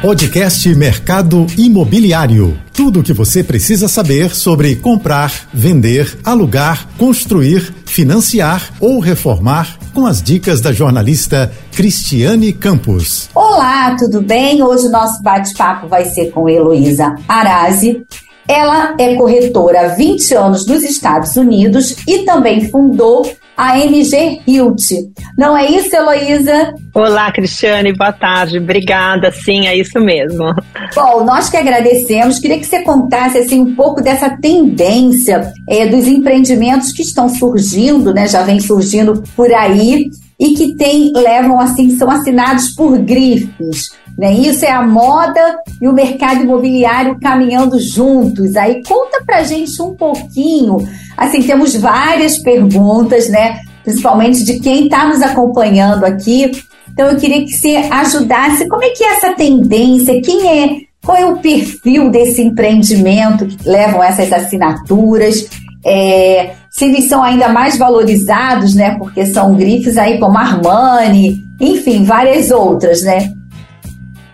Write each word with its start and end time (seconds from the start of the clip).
Podcast 0.00 0.72
Mercado 0.76 1.44
Imobiliário. 1.58 2.56
Tudo 2.72 3.00
o 3.00 3.02
que 3.02 3.12
você 3.12 3.42
precisa 3.42 3.88
saber 3.88 4.32
sobre 4.34 4.76
comprar, 4.76 5.32
vender, 5.52 6.16
alugar, 6.24 6.88
construir, 6.96 7.74
financiar 7.84 8.70
ou 8.80 9.00
reformar 9.00 9.76
com 9.92 10.06
as 10.06 10.22
dicas 10.22 10.60
da 10.60 10.72
jornalista 10.72 11.52
Cristiane 11.72 12.52
Campos. 12.52 13.28
Olá, 13.34 13.96
tudo 13.98 14.22
bem? 14.22 14.62
Hoje 14.62 14.86
o 14.86 14.90
nosso 14.90 15.20
bate-papo 15.20 15.88
vai 15.88 16.04
ser 16.04 16.30
com 16.30 16.48
Heloísa 16.48 17.16
Arazi. 17.26 18.06
Ela 18.46 18.94
é 18.98 19.16
corretora 19.16 19.80
há 19.80 19.88
20 19.88 20.34
anos 20.34 20.64
nos 20.64 20.84
Estados 20.84 21.36
Unidos 21.36 21.96
e 22.06 22.24
também 22.24 22.70
fundou 22.70 23.28
a 23.58 23.76
MG 23.76 24.40
Hilt. 24.46 24.92
Não 25.36 25.56
é 25.56 25.68
isso, 25.68 25.94
Heloísa? 25.94 26.72
Olá, 26.94 27.32
Cristiane, 27.32 27.92
boa 27.92 28.12
tarde. 28.12 28.58
Obrigada, 28.58 29.32
sim, 29.32 29.66
é 29.66 29.76
isso 29.76 29.98
mesmo. 29.98 30.54
Bom, 30.94 31.24
nós 31.24 31.50
que 31.50 31.56
agradecemos. 31.56 32.38
Queria 32.38 32.60
que 32.60 32.64
você 32.64 32.82
contasse 32.82 33.38
assim, 33.38 33.60
um 33.60 33.74
pouco 33.74 34.00
dessa 34.00 34.30
tendência 34.30 35.52
é, 35.68 35.86
dos 35.86 36.06
empreendimentos 36.06 36.92
que 36.92 37.02
estão 37.02 37.28
surgindo, 37.28 38.14
né? 38.14 38.28
Já 38.28 38.44
vem 38.44 38.60
surgindo 38.60 39.24
por 39.34 39.52
aí 39.52 40.08
e 40.38 40.54
que 40.54 40.74
tem, 40.74 41.12
levam 41.12 41.58
assim, 41.58 41.96
são 41.96 42.10
assinados 42.10 42.68
por 42.74 42.96
grifes. 42.98 43.90
Né? 44.16 44.32
Isso 44.34 44.64
é 44.64 44.70
a 44.70 44.82
moda 44.82 45.40
e 45.80 45.86
o 45.86 45.92
mercado 45.92 46.42
imobiliário 46.42 47.18
caminhando 47.20 47.78
juntos. 47.80 48.56
Aí 48.56 48.82
conta 48.82 49.22
pra 49.24 49.42
gente 49.42 49.80
um 49.80 49.94
pouquinho. 49.94 50.76
Assim, 51.16 51.42
temos 51.42 51.74
várias 51.76 52.38
perguntas, 52.38 53.28
né? 53.28 53.60
Principalmente 53.84 54.44
de 54.44 54.58
quem 54.58 54.84
está 54.84 55.06
nos 55.06 55.22
acompanhando 55.22 56.04
aqui. 56.04 56.50
Então 56.92 57.06
eu 57.06 57.16
queria 57.16 57.44
que 57.44 57.52
você 57.52 57.76
ajudasse. 57.76 58.68
Como 58.68 58.82
é 58.82 58.90
que 58.90 59.04
é 59.04 59.14
essa 59.14 59.34
tendência? 59.34 60.20
Quem 60.20 60.48
é? 60.48 60.76
Qual 61.04 61.16
é 61.16 61.24
o 61.24 61.38
perfil 61.38 62.10
desse 62.10 62.42
empreendimento 62.42 63.46
que 63.46 63.68
levam 63.68 64.02
essas 64.02 64.32
assinaturas? 64.32 65.48
É, 65.86 66.54
se 66.78 66.84
eles 66.84 67.08
são 67.08 67.24
ainda 67.24 67.48
mais 67.48 67.76
valorizados, 67.76 68.72
né? 68.72 68.94
Porque 68.96 69.26
são 69.26 69.56
grifes 69.56 69.98
aí 69.98 70.16
como 70.20 70.38
Armani, 70.38 71.44
enfim, 71.60 72.04
várias 72.04 72.52
outras, 72.52 73.02
né? 73.02 73.32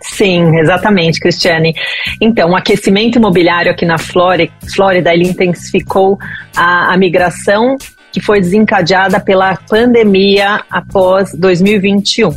Sim, 0.03 0.55
exatamente, 0.59 1.19
Cristiane. 1.19 1.75
Então, 2.21 2.51
o 2.51 2.55
aquecimento 2.55 3.17
imobiliário 3.17 3.73
aqui 3.73 3.87
na 3.87 3.97
Flórida, 3.97 5.15
ele 5.15 5.27
intensificou 5.27 6.19
a, 6.55 6.93
a 6.93 6.97
migração 6.99 7.79
que 8.13 8.21
foi 8.21 8.43
desencadeada 8.43 9.19
pela 9.19 9.57
pandemia 9.67 10.61
após 10.71 11.33
2021. 11.33 12.29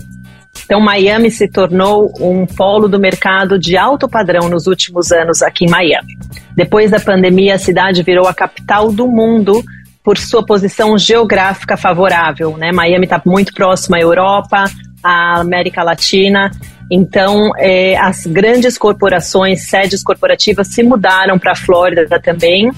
Então, 0.63 0.79
Miami 0.79 1.29
se 1.29 1.49
tornou 1.49 2.13
um 2.21 2.45
polo 2.45 2.87
do 2.87 2.97
mercado 2.97 3.59
de 3.59 3.75
alto 3.75 4.07
padrão 4.07 4.47
nos 4.47 4.67
últimos 4.67 5.11
anos 5.11 5.41
aqui 5.41 5.65
em 5.65 5.69
Miami. 5.69 6.17
Depois 6.55 6.91
da 6.91 6.99
pandemia, 6.99 7.55
a 7.55 7.59
cidade 7.59 8.01
virou 8.03 8.25
a 8.25 8.33
capital 8.33 8.89
do 8.89 9.05
mundo 9.05 9.61
por 10.07 10.17
sua 10.17 10.41
posição 10.41 10.97
geográfica 10.97 11.75
favorável. 11.75 12.55
Né? 12.55 12.71
Miami 12.71 13.03
está 13.03 13.21
muito 13.25 13.53
próxima 13.53 13.97
à 13.97 13.99
Europa, 13.99 14.63
à 15.03 15.41
América 15.41 15.83
Latina. 15.83 16.49
Então, 16.89 17.51
é, 17.57 17.97
as 17.97 18.25
grandes 18.25 18.77
corporações, 18.77 19.67
sedes 19.67 20.01
corporativas, 20.01 20.69
se 20.69 20.81
mudaram 20.81 21.37
para 21.37 21.51
a 21.51 21.55
Flórida 21.57 22.21
também. 22.21 22.71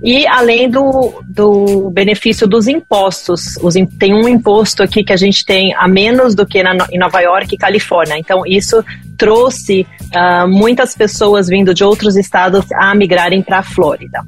E 0.00 0.24
além 0.28 0.70
do, 0.70 1.20
do 1.28 1.90
benefício 1.90 2.46
dos 2.46 2.68
impostos, 2.68 3.56
os, 3.60 3.74
tem 3.98 4.14
um 4.14 4.28
imposto 4.28 4.80
aqui 4.80 5.02
que 5.02 5.12
a 5.12 5.16
gente 5.16 5.44
tem 5.44 5.74
a 5.74 5.88
menos 5.88 6.32
do 6.32 6.46
que 6.46 6.62
na, 6.62 6.76
em 6.92 6.98
Nova 7.00 7.20
York 7.20 7.56
e 7.56 7.58
Califórnia. 7.58 8.16
Então, 8.16 8.46
isso 8.46 8.84
trouxe 9.16 9.84
uh, 10.14 10.46
muitas 10.46 10.94
pessoas 10.94 11.48
vindo 11.48 11.74
de 11.74 11.82
outros 11.82 12.16
estados 12.16 12.70
a 12.70 12.94
migrarem 12.94 13.42
para 13.42 13.58
a 13.58 13.62
Flórida. 13.64 14.22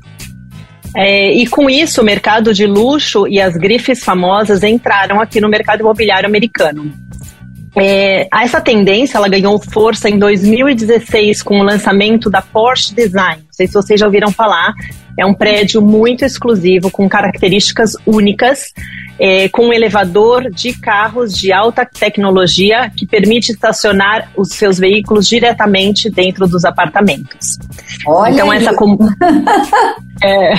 É, 0.97 1.33
e 1.33 1.47
com 1.47 1.71
isso, 1.71 2.01
o 2.01 2.05
mercado 2.05 2.53
de 2.53 2.67
luxo 2.67 3.27
e 3.29 3.41
as 3.41 3.57
grifes 3.57 4.03
famosas 4.03 4.63
entraram 4.63 5.21
aqui 5.21 5.41
no 5.41 5.49
mercado 5.49 5.81
imobiliário 5.81 6.29
americano. 6.29 6.93
É, 7.77 8.29
essa 8.33 8.61
tendência 8.61 9.17
ela 9.17 9.29
ganhou 9.29 9.59
força 9.61 10.09
em 10.09 10.19
2016 10.19 11.43
com 11.43 11.61
o 11.61 11.63
lançamento 11.63 12.29
da 12.29 12.43
Porsche 12.43 12.95
Design. 12.95 13.43
Não 13.43 13.53
sei 13.53 13.67
se 13.67 13.75
vocês 13.75 14.01
já 14.01 14.07
ouviram 14.07 14.33
falar. 14.33 14.75
É 15.17 15.25
um 15.25 15.35
prédio 15.35 15.83
muito 15.83 16.25
exclusivo, 16.25 16.91
com 16.91 17.09
características 17.09 17.95
únicas, 18.07 18.73
é, 19.19 19.49
com 19.51 19.67
um 19.67 19.73
elevador 19.73 20.51
de 20.51 20.73
carros 20.73 21.35
de 21.35 21.53
alta 21.53 21.85
tecnologia 21.85 22.91
que 22.97 23.07
permite 23.07 23.53
estacionar 23.53 24.31
os 24.37 24.49
seus 24.51 24.79
veículos 24.79 25.29
diretamente 25.29 26.09
dentro 26.09 26.49
dos 26.49 26.65
apartamentos. 26.65 27.59
Olha 28.07 28.33
então, 28.33 28.53
essa. 28.53 28.75
Com... 28.75 28.97
é... 30.25 30.55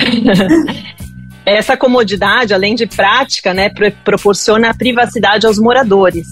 Essa 1.44 1.76
comodidade, 1.76 2.54
além 2.54 2.76
de 2.76 2.86
prática, 2.86 3.52
né, 3.52 3.68
proporciona 4.04 4.72
privacidade 4.72 5.44
aos 5.44 5.58
moradores. 5.58 6.28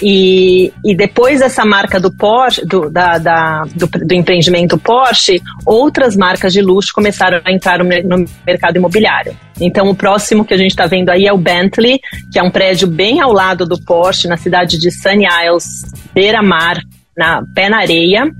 E, 0.00 0.72
e 0.84 0.96
depois 0.96 1.40
dessa 1.40 1.64
marca 1.64 2.00
do 2.00 2.10
Porsche, 2.10 2.64
do, 2.64 2.88
da, 2.88 3.18
da 3.18 3.64
do, 3.74 3.86
do, 3.86 4.14
empreendimento 4.14 4.78
Porsche, 4.78 5.42
outras 5.66 6.16
marcas 6.16 6.52
de 6.52 6.62
luxo 6.62 6.92
começaram 6.94 7.40
a 7.44 7.52
entrar 7.52 7.78
no, 7.78 8.24
mercado 8.46 8.76
imobiliário. 8.76 9.36
Então, 9.60 9.88
o 9.88 9.94
próximo 9.94 10.44
que 10.44 10.54
a 10.54 10.56
gente 10.56 10.70
está 10.70 10.86
vendo 10.86 11.10
aí 11.10 11.26
é 11.26 11.32
o 11.32 11.38
Bentley, 11.38 12.00
que 12.32 12.38
é 12.38 12.42
um 12.42 12.50
prédio 12.50 12.88
bem 12.88 13.20
ao 13.20 13.32
lado 13.32 13.66
do 13.66 13.80
Porsche, 13.80 14.28
na 14.28 14.36
cidade 14.36 14.78
de 14.78 14.90
Sunny 14.90 15.26
Isles, 15.26 15.92
beira-mar, 16.14 16.78
na 17.16 17.42
pé 17.54 17.68
na 17.68 17.78
areia. 17.78 18.30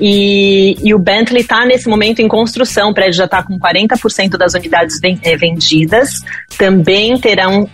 E, 0.00 0.76
e, 0.82 0.94
o 0.94 0.98
Bentley 0.98 1.42
está 1.42 1.66
nesse 1.66 1.88
momento 1.88 2.20
em 2.20 2.28
construção, 2.28 2.90
o 2.90 2.94
prédio 2.94 3.14
já 3.14 3.24
está 3.24 3.42
com 3.42 3.58
40% 3.58 4.36
das 4.36 4.54
unidades 4.54 4.98
eh, 5.02 5.36
vendidas. 5.36 6.12
Também 6.56 7.18
terão 7.18 7.68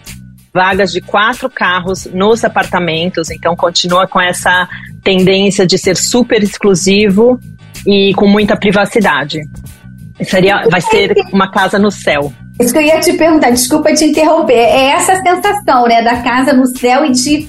vagas 0.55 0.93
de 0.93 1.01
quatro 1.01 1.51
carros 1.51 2.07
nos 2.07 2.45
apartamentos, 2.45 3.29
então 3.29 3.57
continua 3.57 4.07
com 4.07 4.21
essa 4.21 4.69
tendência 5.03 5.67
de 5.67 5.77
ser 5.77 5.97
super 5.97 6.41
exclusivo 6.43 7.41
e 7.85 8.15
com 8.15 8.29
muita 8.29 8.57
privacidade. 8.57 9.41
Seria, 10.23 10.63
vai 10.71 10.81
ser 10.81 11.13
uma 11.33 11.51
casa 11.51 11.77
no 11.77 11.91
céu. 11.91 12.33
Isso 12.61 12.73
que 12.73 12.79
eu 12.79 12.83
ia 12.83 13.01
te 13.01 13.15
perguntar, 13.15 13.51
desculpa 13.51 13.93
te 13.93 14.05
interromper. 14.05 14.55
É 14.55 14.91
essa 14.91 15.21
sensação, 15.21 15.89
né, 15.89 16.03
da 16.03 16.23
casa 16.23 16.53
no 16.53 16.67
céu 16.67 17.05
e 17.05 17.11
de. 17.11 17.49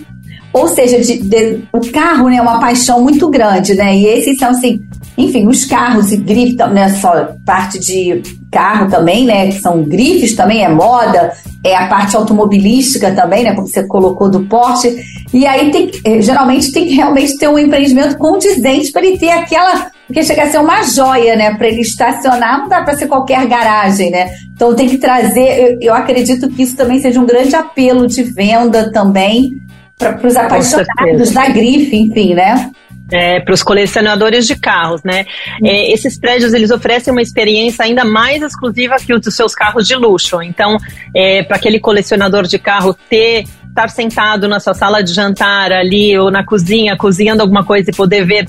Ou 0.52 0.68
seja, 0.68 1.00
de, 1.00 1.22
de, 1.22 1.64
o 1.72 1.92
carro 1.92 2.30
né, 2.30 2.38
é 2.38 2.42
uma 2.42 2.60
paixão 2.60 3.02
muito 3.02 3.30
grande, 3.30 3.76
né? 3.76 3.94
E 3.96 4.06
esses 4.06 4.38
são, 4.38 4.50
assim, 4.50 4.82
enfim, 5.18 5.48
os 5.48 5.66
carros 5.66 6.12
e 6.12 6.18
grifes, 6.18 6.56
né, 6.72 6.90
só 6.90 7.30
parte 7.46 7.80
de 7.80 8.22
carro 8.52 8.90
também, 8.90 9.26
né, 9.26 9.48
que 9.48 9.62
são 9.62 9.84
grifes 9.84 10.36
também, 10.36 10.64
é 10.64 10.70
moda, 10.70 11.34
é 11.64 11.76
a 11.76 11.88
parte 11.88 12.16
automobilística 12.16 13.12
também, 13.12 13.44
né, 13.44 13.54
como 13.54 13.68
você 13.68 13.86
colocou 13.88 14.30
do 14.30 14.46
Porsche, 14.46 14.96
e 15.34 15.46
aí 15.46 15.72
tem, 15.72 15.92
eh, 16.06 16.22
geralmente 16.22 16.72
tem 16.72 16.86
que 16.86 16.96
realmente 16.96 17.38
ter 17.38 17.48
um 17.48 17.58
empreendimento 17.58 18.18
condizente 18.18 18.92
para 18.92 19.06
ele 19.06 19.18
ter 19.18 19.32
aquela, 19.32 19.92
porque 20.06 20.24
chega 20.24 20.44
a 20.44 20.50
ser 20.50 20.60
uma 20.60 20.84
joia, 20.84 21.36
né, 21.36 21.56
para 21.56 21.68
ele 21.68 21.82
estacionar, 21.82 22.60
não 22.60 22.70
dá 22.70 22.84
para 22.84 22.96
ser 22.96 23.08
qualquer 23.08 23.46
garagem, 23.48 24.12
né, 24.12 24.30
então 24.54 24.76
tem 24.76 24.90
que 24.90 24.98
trazer, 24.98 25.60
eu, 25.60 25.78
eu 25.82 25.94
acredito 25.94 26.50
que 26.50 26.64
isso 26.64 26.76
também 26.76 27.00
seja 27.00 27.20
um 27.20 27.26
grande 27.26 27.56
apelo 27.56 28.06
de 28.08 28.24
venda 28.24 28.92
também, 28.92 29.62
para 29.98 30.28
os 30.28 30.36
apaixonados 30.36 31.32
da 31.32 31.48
grife, 31.48 31.96
enfim, 31.96 32.34
né? 32.34 32.70
É, 33.12 33.40
para 33.40 33.54
os 33.54 33.62
colecionadores 33.62 34.48
de 34.48 34.56
carros, 34.56 35.04
né? 35.04 35.26
É, 35.64 35.92
esses 35.92 36.20
prédios 36.20 36.54
eles 36.54 36.72
oferecem 36.72 37.12
uma 37.12 37.22
experiência 37.22 37.86
ainda 37.86 38.04
mais 38.04 38.42
exclusiva 38.42 38.96
que 38.98 39.14
os 39.14 39.22
dos 39.22 39.36
seus 39.36 39.54
carros 39.54 39.88
de 39.88 39.96
luxo. 39.96 40.42
Então, 40.42 40.78
é, 41.16 41.44
para 41.44 41.58
aquele 41.58 41.80
colecionador 41.80 42.44
de 42.44 42.58
carro 42.58 42.96
ter 43.10 43.46
estar 43.68 43.90
sentado 43.90 44.48
na 44.48 44.60
sua 44.60 44.74
sala 44.74 45.04
de 45.04 45.14
jantar 45.14 45.72
ali 45.72 46.18
ou 46.18 46.32
na 46.32 46.46
cozinha, 46.46 46.96
cozinhando 46.96 47.42
alguma 47.42 47.64
coisa 47.64 47.92
e 47.92 47.94
poder 47.94 48.26
ver 48.26 48.46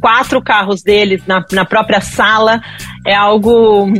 quatro 0.00 0.42
carros 0.42 0.82
deles 0.82 1.22
na, 1.26 1.44
na 1.50 1.64
própria 1.64 2.00
sala 2.00 2.60
é 3.04 3.14
algo 3.14 3.90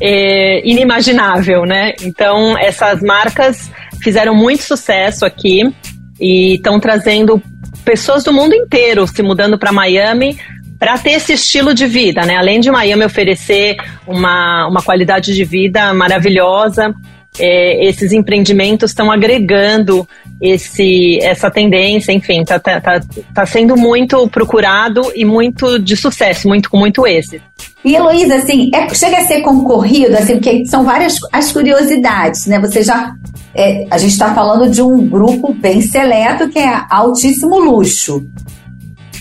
é, 0.00 0.68
inimaginável, 0.68 1.64
né? 1.64 1.94
Então, 2.02 2.56
essas 2.58 3.00
marcas 3.00 3.70
fizeram 4.02 4.34
muito 4.34 4.62
sucesso 4.62 5.24
aqui 5.24 5.72
e 6.20 6.54
estão 6.54 6.78
trazendo 6.78 7.42
pessoas 7.84 8.24
do 8.24 8.32
mundo 8.32 8.54
inteiro 8.54 9.06
se 9.06 9.22
mudando 9.22 9.58
para 9.58 9.72
Miami 9.72 10.38
para 10.78 10.98
ter 10.98 11.12
esse 11.12 11.34
estilo 11.34 11.72
de 11.72 11.86
vida, 11.86 12.26
né? 12.26 12.36
Além 12.36 12.58
de 12.58 12.70
Miami 12.70 13.04
oferecer 13.04 13.76
uma, 14.06 14.66
uma 14.66 14.82
qualidade 14.82 15.32
de 15.32 15.44
vida 15.44 15.94
maravilhosa, 15.94 16.92
é, 17.38 17.86
esses 17.86 18.12
empreendimentos 18.12 18.90
estão 18.90 19.10
agregando 19.10 20.06
esse, 20.40 21.18
essa 21.22 21.50
tendência, 21.50 22.12
enfim, 22.12 22.42
está 22.42 22.58
tá, 22.58 22.80
tá, 22.80 23.00
tá 23.34 23.46
sendo 23.46 23.76
muito 23.76 24.28
procurado 24.28 25.12
e 25.14 25.24
muito 25.24 25.78
de 25.78 25.96
sucesso, 25.96 26.48
muito 26.48 26.68
com 26.68 26.76
muito 26.76 27.06
êxito. 27.06 27.44
E 27.84 27.94
Heloísa, 27.94 28.36
assim, 28.36 28.70
é, 28.74 28.92
chega 28.94 29.18
a 29.18 29.24
ser 29.24 29.40
concorrido, 29.40 30.16
assim, 30.16 30.34
porque 30.34 30.64
são 30.66 30.84
várias 30.84 31.16
as 31.32 31.50
curiosidades, 31.52 32.46
né? 32.46 32.60
Você 32.60 32.82
já. 32.82 33.12
É, 33.54 33.86
a 33.90 33.98
gente 33.98 34.12
está 34.12 34.34
falando 34.34 34.70
de 34.70 34.80
um 34.80 35.06
grupo 35.08 35.52
bem 35.52 35.82
seleto 35.82 36.48
que 36.48 36.58
é 36.58 36.80
altíssimo 36.88 37.58
luxo. 37.58 38.24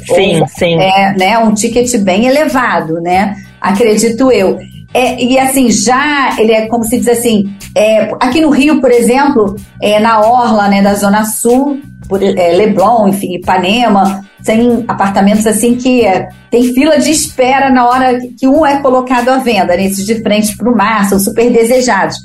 Sim, 0.05 0.41
Ou, 0.41 0.47
sim. 0.47 0.79
É, 0.79 1.13
né, 1.17 1.37
um 1.39 1.53
ticket 1.53 1.97
bem 1.97 2.27
elevado, 2.27 3.01
né? 3.01 3.35
Acredito 3.59 4.31
eu. 4.31 4.57
É, 4.93 5.21
e 5.23 5.39
assim, 5.39 5.71
já 5.71 6.35
ele 6.37 6.51
é 6.51 6.67
como 6.67 6.83
se 6.83 6.97
diz 6.97 7.07
assim, 7.07 7.53
é, 7.75 8.11
aqui 8.19 8.41
no 8.41 8.49
Rio, 8.49 8.81
por 8.81 8.91
exemplo, 8.91 9.55
é, 9.81 9.99
na 9.99 10.19
Orla, 10.19 10.67
né, 10.67 10.81
da 10.81 10.93
Zona 10.93 11.25
Sul, 11.25 11.79
por, 12.07 12.21
é, 12.21 12.53
Leblon, 12.53 13.07
enfim, 13.07 13.35
Ipanema, 13.35 14.23
tem 14.43 14.83
apartamentos 14.87 15.45
assim 15.47 15.75
que 15.75 16.05
é, 16.05 16.27
tem 16.49 16.73
fila 16.73 16.99
de 16.99 17.11
espera 17.11 17.69
na 17.69 17.87
hora 17.87 18.19
que 18.37 18.47
um 18.47 18.65
é 18.65 18.81
colocado 18.81 19.29
à 19.29 19.37
venda, 19.37 19.75
né, 19.75 19.85
esses 19.85 20.05
de 20.05 20.21
frente 20.21 20.57
para 20.57 20.69
o 20.69 20.75
mar, 20.75 21.07
são 21.07 21.19
super 21.19 21.49
desejados. 21.51 22.17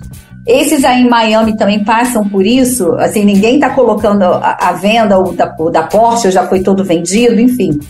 Esses 0.47 0.85
aí 0.85 1.03
em 1.03 1.09
Miami 1.09 1.57
também 1.57 1.83
passam 1.85 2.29
por 2.29 2.47
isso, 2.47 2.93
assim, 2.95 3.25
ninguém 3.25 3.57
está 3.57 3.71
colocando 3.71 4.23
a 4.23 4.73
venda, 4.73 5.19
o 5.19 5.33
da, 5.33 5.47
da 5.47 5.83
Porsche 5.83 6.31
já 6.31 6.47
foi 6.47 6.61
todo 6.61 6.85
vendido, 6.85 7.41
enfim. 7.41 7.81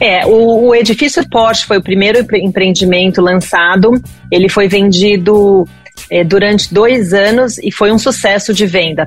É, 0.00 0.24
o, 0.24 0.68
o, 0.68 0.74
edifício 0.74 1.28
Porsche 1.28 1.66
foi 1.66 1.78
o 1.78 1.82
primeiro 1.82 2.24
empreendimento 2.36 3.20
lançado. 3.20 4.00
Ele 4.30 4.48
foi 4.48 4.68
vendido 4.68 5.66
é, 6.10 6.24
durante 6.24 6.72
dois 6.72 7.12
anos 7.12 7.58
e 7.58 7.70
foi 7.70 7.92
um 7.92 7.98
sucesso 7.98 8.52
de 8.52 8.66
venda. 8.66 9.06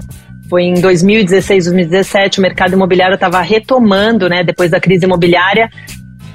Foi 0.50 0.64
em 0.64 0.74
2016, 0.74 1.66
2017, 1.66 2.40
o 2.40 2.42
mercado 2.42 2.74
imobiliário 2.74 3.16
estava 3.16 3.42
retomando, 3.42 4.28
né, 4.28 4.44
depois 4.44 4.70
da 4.70 4.80
crise 4.80 5.06
imobiliária. 5.06 5.70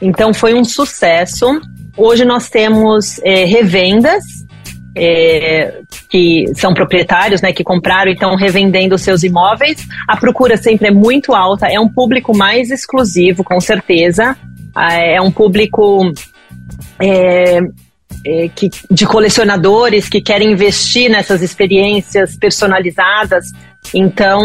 Então 0.01 0.33
foi 0.33 0.55
um 0.55 0.65
sucesso. 0.65 1.61
Hoje 1.97 2.25
nós 2.25 2.49
temos 2.49 3.21
é, 3.23 3.45
revendas 3.45 4.23
é, 4.97 5.81
que 6.09 6.47
são 6.55 6.73
proprietários, 6.73 7.43
né, 7.43 7.53
que 7.53 7.63
compraram 7.63 8.11
e 8.11 8.15
estão 8.15 8.35
revendendo 8.35 8.97
seus 8.97 9.23
imóveis. 9.23 9.87
A 10.09 10.17
procura 10.17 10.57
sempre 10.57 10.89
é 10.89 10.91
muito 10.91 11.35
alta, 11.35 11.67
é 11.67 11.79
um 11.79 11.89
público 11.89 12.35
mais 12.35 12.71
exclusivo, 12.71 13.45
com 13.45 13.61
certeza. 13.61 14.37
Ah, 14.75 14.95
é 14.95 15.21
um 15.21 15.31
público 15.31 16.11
é, 17.01 17.61
é, 18.27 18.51
que, 18.53 18.69
de 18.91 19.07
colecionadores 19.07 20.09
que 20.09 20.21
querem 20.21 20.51
investir 20.51 21.09
nessas 21.09 21.43
experiências 21.43 22.37
personalizadas. 22.37 23.53
Então, 23.95 24.41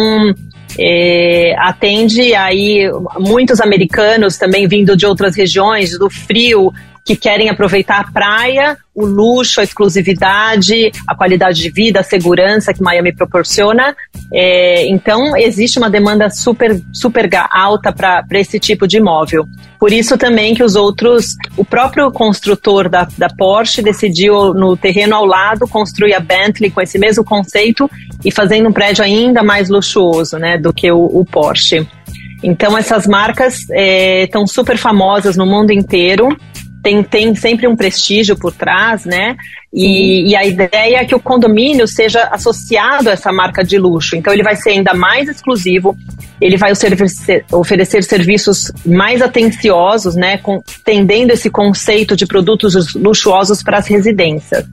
é, 0.78 1.56
atende 1.58 2.36
aí 2.36 2.88
muitos 3.18 3.60
americanos 3.60 4.38
também 4.38 4.68
vindo 4.68 4.96
de 4.96 5.08
outras 5.08 5.36
regiões, 5.36 5.98
do 5.98 6.12
frio, 6.12 6.72
que 7.06 7.16
querem 7.16 7.50
aproveitar 7.50 8.00
a 8.00 8.12
praia, 8.12 8.78
o 8.94 9.06
luxo, 9.06 9.62
a 9.62 9.64
exclusividade, 9.64 10.92
a 11.08 11.16
qualidade 11.16 11.60
de 11.62 11.70
vida, 11.70 12.02
a 12.02 12.04
segurança 12.04 12.74
que 12.74 12.84
Miami 12.84 13.14
proporciona. 13.14 13.96
É, 14.32 14.86
então, 14.88 15.36
existe 15.36 15.80
uma 15.80 15.90
demanda 15.90 16.30
super, 16.30 16.80
super 16.94 17.30
alta 17.50 17.92
para 17.92 18.26
esse 18.34 18.60
tipo 18.60 18.88
de 18.88 18.98
imóvel. 18.98 19.46
Por 19.80 19.92
isso 19.92 20.18
também 20.18 20.54
que 20.54 20.64
os 20.64 20.76
outros, 20.76 21.36
o 21.58 21.66
próprio 21.66 22.12
construtor 22.12 22.88
da, 22.88 23.08
da 23.18 23.30
Porsche 23.30 23.82
decidiu 23.82 24.54
no 24.54 24.78
terreno 24.78 25.16
ao 25.16 25.26
lado 25.26 25.68
construir 25.68 26.14
a 26.14 26.20
Bentley 26.20 26.70
com 26.70 26.82
esse 26.82 27.00
mesmo 27.00 27.24
conceito 27.24 27.90
e 28.24 28.32
fazendo 28.32 28.70
um 28.70 28.74
prédio 28.74 29.04
ainda 29.04 29.42
mais 29.42 29.70
luxuoso, 29.70 30.38
né, 30.38 30.58
do 30.58 30.72
que 30.72 30.92
o, 30.92 31.06
o 31.06 31.26
Porsche. 31.26 31.88
Então 32.44 32.78
essas 32.78 33.06
marcas 33.08 33.60
estão 34.24 34.44
é, 34.44 34.48
super 34.48 34.78
famosas 34.78 35.38
no 35.38 35.46
mundo 35.46 35.72
inteiro 35.72 36.30
tem, 36.82 37.04
tem 37.04 37.36
sempre 37.36 37.68
um 37.68 37.76
prestígio 37.76 38.36
por 38.36 38.54
trás, 38.54 39.06
né? 39.06 39.36
E, 39.74 40.30
e, 40.30 40.36
a 40.36 40.46
ideia 40.46 40.98
é 40.98 41.06
que 41.06 41.16
o 41.16 41.20
condomínio 41.20 41.88
seja 41.88 42.24
associado 42.24 43.10
a 43.10 43.14
essa 43.14 43.32
marca 43.32 43.64
de 43.64 43.78
luxo. 43.78 44.16
Então, 44.16 44.34
ele 44.34 44.44
vai 44.44 44.56
ser 44.56 44.72
ainda 44.72 44.94
mais 44.94 45.30
exclusivo, 45.30 45.96
ele 46.42 46.58
vai 46.58 46.74
oferecer, 46.74 47.46
oferecer 47.52 48.04
serviços 48.04 48.72
mais 48.86 49.22
atenciosos, 49.22 50.16
né? 50.16 50.38
Com, 50.38 50.62
tendendo 50.84 51.32
esse 51.32 51.50
conceito 51.50 52.16
de 52.16 52.26
produtos 52.26 52.94
luxuosos 52.96 53.64
para 53.64 53.78
as 53.78 53.88
residências. 53.88 54.66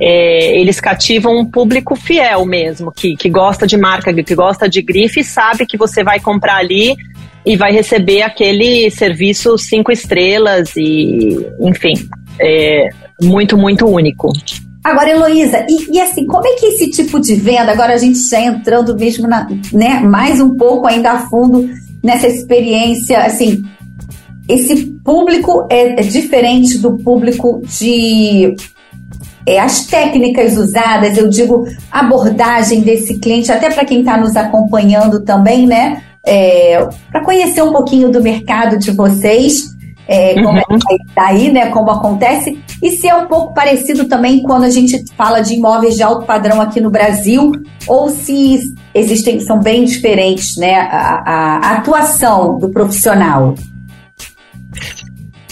É, 0.00 0.58
eles 0.58 0.80
cativam 0.80 1.38
um 1.38 1.44
público 1.44 1.96
fiel 1.96 2.46
mesmo, 2.46 2.92
que, 2.92 3.16
que 3.16 3.28
gosta 3.28 3.66
de 3.66 3.76
marca, 3.76 4.14
que 4.14 4.34
gosta 4.34 4.68
de 4.68 4.80
grife 4.80 5.20
e 5.20 5.24
sabe 5.24 5.66
que 5.66 5.76
você 5.76 6.02
vai 6.04 6.20
comprar 6.20 6.56
ali 6.56 6.96
e 7.44 7.56
vai 7.56 7.72
receber 7.72 8.22
aquele 8.22 8.90
serviço 8.90 9.56
cinco 9.58 9.90
estrelas 9.90 10.70
e, 10.76 11.36
enfim, 11.60 11.94
é 12.40 12.88
muito, 13.20 13.56
muito 13.56 13.86
único. 13.86 14.28
Agora, 14.84 15.10
Heloísa, 15.10 15.64
e, 15.68 15.96
e, 15.96 16.00
assim, 16.00 16.26
como 16.26 16.46
é 16.46 16.54
que 16.54 16.66
esse 16.66 16.90
tipo 16.90 17.20
de 17.20 17.36
venda, 17.36 17.70
agora 17.70 17.94
a 17.94 17.98
gente 17.98 18.18
já 18.18 18.40
entrando 18.40 18.96
mesmo 18.96 19.28
na, 19.28 19.48
né, 19.72 20.00
mais 20.00 20.40
um 20.40 20.56
pouco 20.56 20.88
ainda 20.88 21.12
a 21.12 21.18
fundo 21.28 21.68
nessa 22.02 22.26
experiência, 22.26 23.22
assim, 23.22 23.62
esse 24.48 24.86
público 25.04 25.68
é, 25.70 26.00
é 26.00 26.02
diferente 26.02 26.78
do 26.78 26.98
público 26.98 27.62
de 27.64 28.56
é, 29.46 29.60
as 29.60 29.86
técnicas 29.86 30.56
usadas, 30.56 31.16
eu 31.16 31.28
digo, 31.28 31.64
abordagem 31.90 32.80
desse 32.80 33.18
cliente, 33.18 33.52
até 33.52 33.70
para 33.70 33.84
quem 33.84 34.00
está 34.00 34.16
nos 34.16 34.36
acompanhando 34.36 35.24
também, 35.24 35.64
né? 35.64 36.02
É, 36.24 36.86
para 37.10 37.24
conhecer 37.24 37.62
um 37.62 37.72
pouquinho 37.72 38.10
do 38.10 38.22
mercado 38.22 38.78
de 38.78 38.90
vocês, 38.90 39.72
é, 40.06 40.34
como 40.34 40.58
é 40.58 40.64
uhum. 40.68 40.76
é 40.76 40.98
que 40.98 41.14
tá 41.14 41.26
aí, 41.28 41.50
né? 41.50 41.66
Como 41.70 41.90
acontece, 41.90 42.58
e 42.82 42.90
se 42.90 43.08
é 43.08 43.14
um 43.14 43.26
pouco 43.26 43.54
parecido 43.54 44.06
também 44.06 44.42
quando 44.42 44.64
a 44.64 44.70
gente 44.70 45.02
fala 45.16 45.40
de 45.40 45.54
imóveis 45.54 45.96
de 45.96 46.02
alto 46.02 46.26
padrão 46.26 46.60
aqui 46.60 46.80
no 46.80 46.90
Brasil, 46.90 47.52
ou 47.86 48.08
se 48.08 48.60
existem, 48.94 49.40
são 49.40 49.60
bem 49.60 49.84
diferentes, 49.84 50.56
né? 50.56 50.74
A, 50.74 51.22
a, 51.24 51.56
a 51.56 51.72
atuação 51.78 52.58
do 52.58 52.68
profissional. 52.68 53.54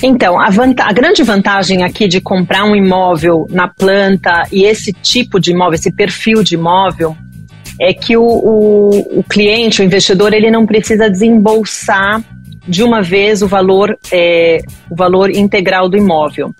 Então, 0.02 0.40
a, 0.40 0.46
a, 0.46 0.93
grande 0.93 1.22
vantagem 1.22 1.82
aqui 1.82 2.08
de 2.08 2.20
comprar 2.20 2.64
um 2.64 2.75
imóvel 2.75 3.46
na 3.50 3.69
planta 3.69 4.44
e 4.50 4.64
esse 4.64 4.93
tipo 4.93 5.38
de 5.38 5.50
imóvel, 5.50 5.75
esse 5.75 5.93
perfil 5.93 6.43
de 6.43 6.55
imóvel, 6.55 7.14
é 7.81 7.94
que 7.94 8.17
o, 8.17 8.23
o, 8.23 9.21
o 9.21 9.25
cliente, 9.25 9.81
o 9.81 9.85
investidor, 9.85 10.35
ele 10.35 10.50
não 10.50 10.67
precisa 10.67 11.09
desembolsar 11.09 12.23
de 12.69 12.82
uma 12.82 13.00
vez 13.00 13.43
o 13.43 13.49
valor, 13.49 13.99
é, 14.12 14.59
o 14.91 14.94
valor 14.94 15.31
integral 15.31 15.88
do 15.88 15.97
imóvel. 15.97 16.55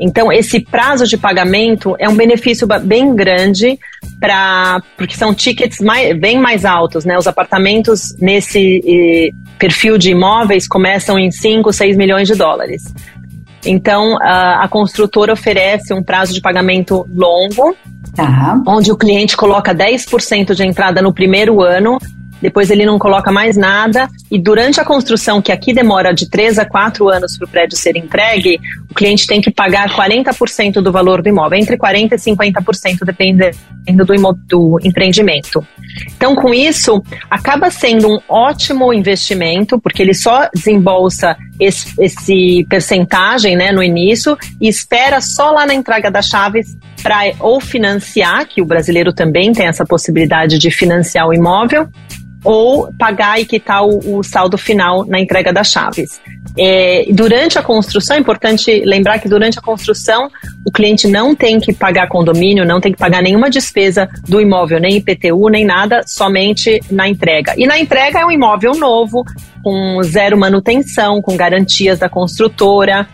Então, 0.00 0.32
esse 0.32 0.58
prazo 0.58 1.06
de 1.06 1.16
pagamento 1.16 1.94
é 1.98 2.08
um 2.08 2.16
benefício 2.16 2.66
bem 2.82 3.14
grande 3.14 3.78
para 4.18 4.82
porque 4.96 5.14
são 5.14 5.34
tickets 5.34 5.80
mais, 5.80 6.18
bem 6.18 6.38
mais 6.38 6.64
altos, 6.64 7.04
né? 7.04 7.18
Os 7.18 7.26
apartamentos 7.26 8.16
nesse 8.18 8.80
eh, 8.84 9.30
perfil 9.58 9.98
de 9.98 10.10
imóveis 10.10 10.66
começam 10.66 11.18
em 11.18 11.30
5, 11.30 11.72
6 11.72 11.96
milhões 11.96 12.26
de 12.26 12.34
dólares. 12.34 12.82
Então, 13.64 14.16
a, 14.20 14.64
a 14.64 14.68
construtora 14.68 15.32
oferece 15.32 15.94
um 15.94 16.02
prazo 16.02 16.32
de 16.32 16.40
pagamento 16.40 17.06
longo, 17.14 17.76
tá. 18.14 18.60
onde 18.66 18.90
o 18.90 18.96
cliente 18.96 19.36
coloca 19.36 19.74
10% 19.74 20.54
de 20.54 20.66
entrada 20.66 21.00
no 21.00 21.12
primeiro 21.12 21.62
ano 21.62 21.98
depois 22.42 22.70
ele 22.70 22.84
não 22.84 22.98
coloca 22.98 23.30
mais 23.30 23.56
nada, 23.56 24.08
e 24.30 24.38
durante 24.38 24.80
a 24.80 24.84
construção, 24.84 25.40
que 25.40 25.52
aqui 25.52 25.72
demora 25.72 26.12
de 26.12 26.28
3 26.28 26.58
a 26.58 26.64
4 26.64 27.08
anos 27.08 27.38
para 27.38 27.46
o 27.46 27.48
prédio 27.48 27.78
ser 27.78 27.96
entregue, 27.96 28.60
o 28.90 28.94
cliente 28.94 29.26
tem 29.26 29.40
que 29.40 29.50
pagar 29.50 29.88
40% 29.88 30.82
do 30.82 30.92
valor 30.92 31.22
do 31.22 31.28
imóvel, 31.28 31.58
entre 31.58 31.78
40% 31.78 32.12
e 32.12 32.16
50%, 32.16 33.04
dependendo 33.04 34.04
do, 34.04 34.38
do 34.48 34.78
empreendimento. 34.82 35.66
Então, 36.16 36.34
com 36.34 36.52
isso, 36.52 37.02
acaba 37.30 37.70
sendo 37.70 38.08
um 38.08 38.18
ótimo 38.28 38.92
investimento, 38.92 39.78
porque 39.78 40.02
ele 40.02 40.14
só 40.14 40.48
desembolsa 40.54 41.36
esse, 41.60 41.94
esse 42.00 42.66
percentagem 42.68 43.56
né, 43.56 43.72
no 43.72 43.82
início 43.82 44.36
e 44.60 44.68
espera 44.68 45.20
só 45.20 45.50
lá 45.50 45.66
na 45.66 45.74
entrega 45.74 46.10
das 46.10 46.26
chaves 46.26 46.76
para 47.02 47.32
ou 47.40 47.60
financiar, 47.60 48.46
que 48.46 48.62
o 48.62 48.64
brasileiro 48.64 49.12
também 49.12 49.52
tem 49.52 49.66
essa 49.66 49.84
possibilidade 49.84 50.58
de 50.58 50.70
financiar 50.70 51.26
o 51.26 51.34
imóvel, 51.34 51.88
ou 52.44 52.92
pagar 52.98 53.40
e 53.40 53.44
quitar 53.44 53.84
o, 53.84 54.18
o 54.18 54.22
saldo 54.22 54.58
final 54.58 55.04
na 55.06 55.20
entrega 55.20 55.52
das 55.52 55.68
chaves. 55.68 56.20
É, 56.58 57.06
durante 57.10 57.58
a 57.58 57.62
construção, 57.62 58.16
é 58.16 58.20
importante 58.20 58.82
lembrar 58.84 59.18
que 59.18 59.28
durante 59.28 59.58
a 59.58 59.62
construção 59.62 60.28
o 60.64 60.70
cliente 60.70 61.06
não 61.08 61.34
tem 61.34 61.58
que 61.58 61.72
pagar 61.72 62.08
condomínio, 62.08 62.64
não 62.64 62.80
tem 62.80 62.92
que 62.92 62.98
pagar 62.98 63.22
nenhuma 63.22 63.48
despesa 63.48 64.08
do 64.28 64.40
imóvel, 64.40 64.78
nem 64.78 64.96
IPTU, 64.96 65.48
nem 65.48 65.64
nada, 65.64 66.02
somente 66.06 66.80
na 66.90 67.08
entrega. 67.08 67.54
E 67.56 67.66
na 67.66 67.78
entrega 67.78 68.20
é 68.20 68.26
um 68.26 68.30
imóvel 68.30 68.72
novo, 68.72 69.24
com 69.62 70.02
zero 70.02 70.36
manutenção, 70.36 71.22
com 71.22 71.36
garantias 71.36 71.98
da 71.98 72.08
construtora. 72.08 73.08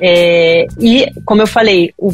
É, 0.00 0.66
e, 0.80 1.12
como 1.24 1.42
eu 1.42 1.46
falei, 1.46 1.92
o 1.96 2.10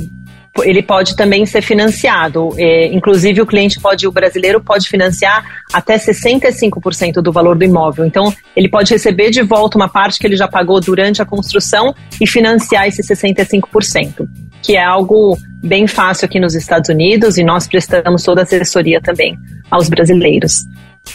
ele 0.64 0.82
pode 0.82 1.16
também 1.16 1.44
ser 1.46 1.62
financiado. 1.62 2.50
É, 2.56 2.86
inclusive, 2.86 3.40
o 3.40 3.46
cliente 3.46 3.80
pode, 3.80 4.06
o 4.06 4.12
brasileiro 4.12 4.60
pode 4.60 4.88
financiar 4.88 5.44
até 5.72 5.98
65% 5.98 7.20
do 7.20 7.32
valor 7.32 7.56
do 7.56 7.64
imóvel. 7.64 8.04
Então, 8.04 8.32
ele 8.54 8.68
pode 8.68 8.92
receber 8.92 9.30
de 9.30 9.42
volta 9.42 9.76
uma 9.76 9.88
parte 9.88 10.18
que 10.18 10.26
ele 10.26 10.36
já 10.36 10.48
pagou 10.48 10.80
durante 10.80 11.22
a 11.22 11.24
construção 11.24 11.94
e 12.20 12.26
financiar 12.26 12.86
esse 12.86 13.02
65%, 13.02 14.28
que 14.62 14.76
é 14.76 14.84
algo 14.84 15.36
bem 15.62 15.86
fácil 15.86 16.26
aqui 16.26 16.38
nos 16.38 16.54
Estados 16.54 16.88
Unidos 16.88 17.36
e 17.38 17.44
nós 17.44 17.66
prestamos 17.66 18.22
toda 18.22 18.42
a 18.42 18.44
assessoria 18.44 19.00
também 19.00 19.36
aos 19.70 19.88
brasileiros. 19.88 20.66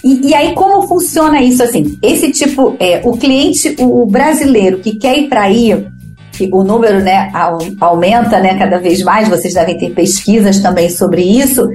E, 0.04 0.30
e, 0.30 0.34
aí, 0.34 0.54
como 0.54 0.88
funciona 0.88 1.42
isso 1.42 1.62
assim? 1.62 1.98
Esse 2.02 2.32
tipo, 2.32 2.76
é, 2.80 3.02
o 3.04 3.18
cliente, 3.18 3.76
o 3.80 4.06
brasileiro 4.06 4.80
que 4.80 4.96
quer 4.96 5.18
ir 5.18 5.28
para 5.28 5.44
aí, 5.44 5.86
que 6.34 6.50
o 6.52 6.64
número 6.64 7.00
né, 7.00 7.32
aumenta 7.80 8.40
né, 8.40 8.58
cada 8.58 8.80
vez 8.80 9.04
mais, 9.04 9.30
vocês 9.30 9.54
devem 9.54 9.78
ter 9.78 9.92
pesquisas 9.92 10.60
também 10.60 10.90
sobre 10.90 11.22
isso. 11.22 11.66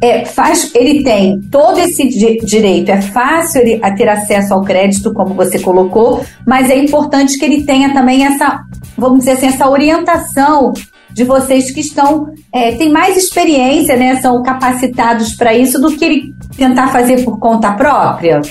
É, 0.00 0.24
faz, 0.24 0.70
ele 0.74 1.02
tem 1.02 1.40
todo 1.50 1.78
esse 1.78 2.06
di 2.06 2.38
direito, 2.44 2.90
é 2.90 3.00
fácil 3.00 3.62
ele 3.62 3.80
a 3.82 3.90
ter 3.92 4.08
acesso 4.08 4.54
ao 4.54 4.62
crédito, 4.62 5.12
como 5.12 5.34
você 5.34 5.58
colocou, 5.58 6.22
mas 6.46 6.70
é 6.70 6.76
importante 6.76 7.38
que 7.38 7.44
ele 7.44 7.64
tenha 7.64 7.92
também 7.94 8.24
essa, 8.24 8.60
vamos 8.96 9.20
dizer 9.20 9.32
assim, 9.32 9.46
essa 9.46 9.68
orientação 9.68 10.72
de 11.10 11.24
vocês 11.24 11.70
que 11.70 11.80
estão, 11.80 12.26
é, 12.52 12.72
têm 12.72 12.92
mais 12.92 13.16
experiência, 13.16 13.96
né, 13.96 14.20
são 14.20 14.42
capacitados 14.42 15.34
para 15.34 15.54
isso, 15.54 15.80
do 15.80 15.96
que 15.96 16.04
ele 16.04 16.34
tentar 16.56 16.88
fazer 16.88 17.24
por 17.24 17.38
conta 17.38 17.72
própria? 17.72 18.42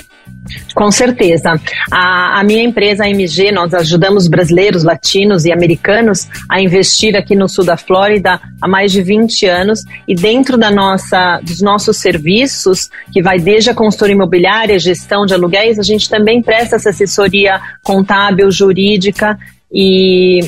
Com 0.74 0.92
certeza. 0.92 1.60
A, 1.92 2.40
a, 2.40 2.44
minha 2.44 2.64
empresa, 2.64 3.04
a 3.04 3.10
MG, 3.10 3.52
nós 3.52 3.74
ajudamos 3.74 4.28
brasileiros, 4.28 4.84
latinos 4.84 5.46
e 5.46 5.52
americanos 5.52 6.28
a 6.50 6.62
investir 6.62 7.16
aqui 7.16 7.36
no 7.36 7.48
sul 7.50 7.66
da 7.66 7.78
Flórida 7.78 8.40
há 8.62 8.68
mais 8.68 8.92
de 8.92 9.02
20 9.02 9.46
anos 9.48 9.84
e 10.08 10.14
dentro 10.14 10.58
da 10.58 10.70
nossa, 10.70 11.40
dos 11.42 11.62
nossos 11.62 11.98
serviços, 11.98 12.90
que 13.12 13.22
vai 13.22 13.40
desde 13.40 13.70
a 13.70 13.74
consultoria 13.74 14.16
imobiliária, 14.16 14.78
gestão 14.78 15.26
de 15.26 15.34
aluguéis, 15.34 15.80
a 15.80 15.84
gente 15.84 16.10
também 16.10 16.42
presta 16.42 16.76
essa 16.76 16.90
assessoria 16.90 17.60
contábil, 17.84 18.52
jurídica 18.52 19.38
e, 19.72 20.40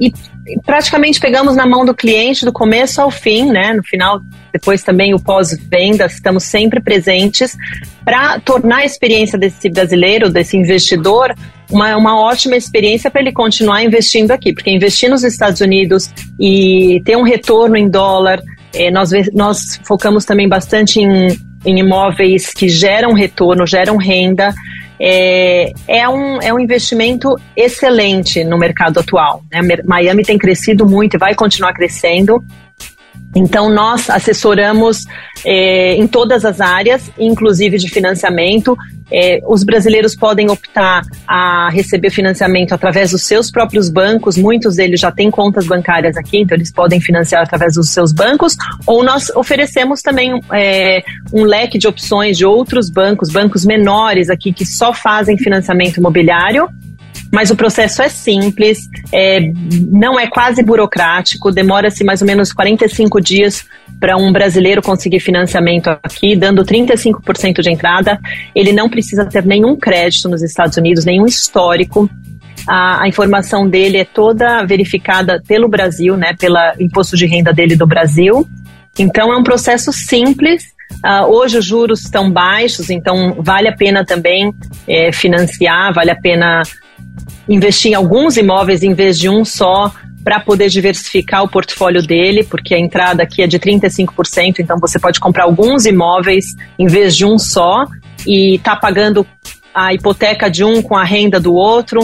e 0.00 0.12
praticamente 0.64 1.20
pegamos 1.20 1.56
na 1.56 1.66
mão 1.66 1.84
do 1.84 1.94
cliente 1.94 2.44
do 2.44 2.52
começo 2.52 3.00
ao 3.00 3.10
fim, 3.10 3.50
né? 3.50 3.72
No 3.72 3.82
final, 3.82 4.20
depois 4.52 4.82
também 4.82 5.14
o 5.14 5.20
pós-venda, 5.20 6.06
estamos 6.06 6.44
sempre 6.44 6.80
presentes 6.82 7.56
para 8.04 8.38
tornar 8.40 8.78
a 8.78 8.84
experiência 8.84 9.38
desse 9.38 9.70
brasileiro, 9.70 10.30
desse 10.30 10.56
investidor, 10.56 11.34
uma, 11.70 11.96
uma 11.96 12.20
ótima 12.20 12.56
experiência 12.56 13.10
para 13.10 13.20
ele 13.20 13.32
continuar 13.32 13.82
investindo 13.82 14.30
aqui, 14.30 14.52
porque 14.52 14.70
investir 14.70 15.08
nos 15.08 15.24
Estados 15.24 15.60
Unidos 15.60 16.10
e 16.38 17.00
ter 17.04 17.16
um 17.16 17.22
retorno 17.22 17.76
em 17.76 17.88
dólar, 17.88 18.42
é, 18.74 18.90
nós, 18.90 19.10
nós 19.32 19.80
focamos 19.84 20.24
também 20.24 20.48
bastante 20.48 21.00
em, 21.00 21.28
em 21.64 21.78
imóveis 21.78 22.52
que 22.52 22.68
geram 22.68 23.12
retorno, 23.12 23.66
geram 23.66 23.96
renda 23.96 24.52
é, 24.98 25.72
é, 25.88 26.08
um, 26.08 26.40
é 26.40 26.52
um 26.52 26.58
investimento 26.58 27.36
excelente 27.56 28.44
no 28.44 28.58
mercado 28.58 29.00
atual. 29.00 29.42
Né? 29.50 29.60
Miami 29.84 30.22
tem 30.22 30.38
crescido 30.38 30.86
muito 30.86 31.14
e 31.14 31.18
vai 31.18 31.34
continuar 31.34 31.72
crescendo. 31.72 32.42
Então, 33.34 33.68
nós 33.68 34.08
assessoramos 34.08 35.04
é, 35.44 35.94
em 35.94 36.06
todas 36.06 36.44
as 36.44 36.60
áreas, 36.60 37.10
inclusive 37.18 37.78
de 37.78 37.88
financiamento. 37.88 38.76
É, 39.10 39.40
os 39.46 39.62
brasileiros 39.62 40.16
podem 40.16 40.50
optar 40.50 41.02
a 41.26 41.68
receber 41.70 42.10
financiamento 42.10 42.72
através 42.72 43.10
dos 43.10 43.22
seus 43.22 43.50
próprios 43.50 43.90
bancos, 43.90 44.38
muitos 44.38 44.76
deles 44.76 44.98
já 44.98 45.12
têm 45.12 45.30
contas 45.30 45.66
bancárias 45.66 46.16
aqui, 46.16 46.38
então 46.38 46.56
eles 46.56 46.72
podem 46.72 47.00
financiar 47.00 47.42
através 47.42 47.74
dos 47.74 47.90
seus 47.90 48.12
bancos, 48.12 48.56
ou 48.86 49.04
nós 49.04 49.28
oferecemos 49.30 50.00
também 50.00 50.40
é, 50.52 51.02
um 51.32 51.42
leque 51.44 51.78
de 51.78 51.86
opções 51.86 52.38
de 52.38 52.46
outros 52.46 52.88
bancos, 52.88 53.30
bancos 53.30 53.64
menores 53.64 54.30
aqui 54.30 54.52
que 54.52 54.64
só 54.64 54.94
fazem 54.94 55.36
financiamento 55.36 55.98
imobiliário 55.98 56.68
mas 57.34 57.50
o 57.50 57.56
processo 57.56 58.00
é 58.00 58.08
simples, 58.08 58.88
é, 59.12 59.40
não 59.90 60.18
é 60.20 60.28
quase 60.28 60.62
burocrático, 60.62 61.50
demora-se 61.50 62.04
mais 62.04 62.22
ou 62.22 62.28
menos 62.28 62.52
45 62.52 63.20
dias 63.20 63.66
para 63.98 64.16
um 64.16 64.32
brasileiro 64.32 64.80
conseguir 64.80 65.18
financiamento 65.18 65.88
aqui, 65.88 66.36
dando 66.36 66.64
35% 66.64 67.60
de 67.60 67.72
entrada. 67.72 68.20
Ele 68.54 68.72
não 68.72 68.88
precisa 68.88 69.24
ter 69.24 69.44
nenhum 69.44 69.74
crédito 69.74 70.28
nos 70.28 70.44
Estados 70.44 70.76
Unidos, 70.76 71.04
nenhum 71.04 71.26
histórico. 71.26 72.08
A, 72.68 73.02
a, 73.02 73.08
informação 73.08 73.68
dele 73.68 73.98
é 73.98 74.04
toda 74.04 74.64
verificada 74.64 75.42
pelo 75.44 75.68
Brasil, 75.68 76.16
né, 76.16 76.36
pelo 76.38 76.56
imposto 76.78 77.16
de 77.16 77.26
renda 77.26 77.52
dele 77.52 77.74
do 77.74 77.84
Brasil. 77.86 78.46
Então 78.96 79.32
é 79.32 79.36
um 79.36 79.42
processo 79.42 79.92
simples. 79.92 80.72
Uh, 81.04 81.26
hoje 81.26 81.58
os 81.58 81.64
juros 81.64 82.02
estão 82.02 82.30
baixos, 82.30 82.90
então 82.90 83.34
vale 83.40 83.66
a 83.66 83.74
pena 83.74 84.04
também 84.04 84.54
é, 84.86 85.10
financiar, 85.10 85.92
vale 85.92 86.12
a 86.12 86.16
pena 86.16 86.62
investir 87.48 87.92
em 87.92 87.94
alguns 87.94 88.36
imóveis 88.36 88.82
em 88.82 88.94
vez 88.94 89.18
de 89.18 89.28
um 89.28 89.44
só 89.44 89.92
para 90.24 90.40
poder 90.40 90.70
diversificar 90.70 91.44
o 91.44 91.48
portfólio 91.48 92.02
dele, 92.02 92.42
porque 92.44 92.74
a 92.74 92.78
entrada 92.78 93.22
aqui 93.22 93.42
é 93.42 93.46
de 93.46 93.58
35%, 93.58 94.58
então 94.58 94.78
você 94.80 94.98
pode 94.98 95.20
comprar 95.20 95.44
alguns 95.44 95.84
imóveis 95.84 96.46
em 96.78 96.86
vez 96.86 97.14
de 97.14 97.26
um 97.26 97.38
só 97.38 97.84
e 98.26 98.58
tá 98.64 98.74
pagando 98.74 99.26
a 99.74 99.92
hipoteca 99.92 100.50
de 100.50 100.64
um 100.64 100.80
com 100.80 100.96
a 100.96 101.04
renda 101.04 101.38
do 101.38 101.52
outro. 101.52 102.00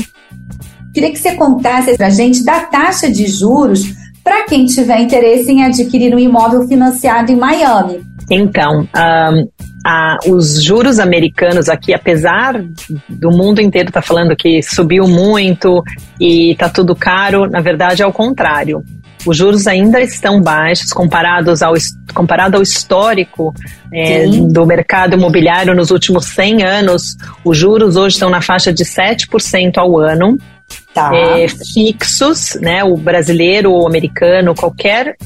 Queria 0.92 1.10
que 1.10 1.18
você 1.18 1.34
contasse 1.34 1.96
para 1.96 2.08
a 2.08 2.10
gente 2.10 2.44
da 2.44 2.60
taxa 2.60 3.10
de 3.10 3.26
juros 3.26 3.82
para 4.22 4.44
quem 4.44 4.66
tiver 4.66 5.00
interesse 5.00 5.50
em 5.50 5.64
adquirir 5.64 6.14
um 6.14 6.18
imóvel 6.18 6.66
financiado 6.68 7.32
em 7.32 7.36
Miami. 7.36 8.02
Então, 8.30 8.82
um, 8.82 9.48
a, 9.84 10.18
os 10.26 10.62
juros 10.62 10.98
americanos 10.98 11.68
aqui, 11.68 11.94
apesar 11.94 12.62
do 13.08 13.30
mundo 13.30 13.60
inteiro 13.60 13.88
estar 13.88 14.02
tá 14.02 14.06
falando 14.06 14.36
que 14.36 14.62
subiu 14.62 15.06
muito 15.08 15.82
e 16.18 16.52
está 16.52 16.68
tudo 16.68 16.94
caro, 16.94 17.48
na 17.48 17.60
verdade 17.60 18.02
é 18.02 18.06
o 18.06 18.12
contrário. 18.12 18.84
Os 19.26 19.36
juros 19.36 19.66
ainda 19.66 20.00
estão 20.00 20.40
baixos 20.40 20.92
comparados 20.92 21.62
ao, 21.62 21.74
comparado 22.14 22.56
ao 22.56 22.62
histórico 22.62 23.54
é, 23.92 24.26
do 24.26 24.64
mercado 24.64 25.14
imobiliário 25.14 25.74
nos 25.74 25.90
últimos 25.90 26.26
100 26.26 26.62
anos. 26.64 27.16
Os 27.44 27.56
juros 27.56 27.96
hoje 27.96 28.16
estão 28.16 28.30
na 28.30 28.40
faixa 28.40 28.72
de 28.72 28.84
7% 28.84 29.76
ao 29.76 29.98
ano. 29.98 30.38
Tá. 30.92 31.14
É, 31.14 31.46
fixos, 31.48 32.58
né? 32.60 32.82
O 32.82 32.96
brasileiro 32.96 33.70
ou 33.70 33.86
americano, 33.86 34.54
qualquer 34.54 35.16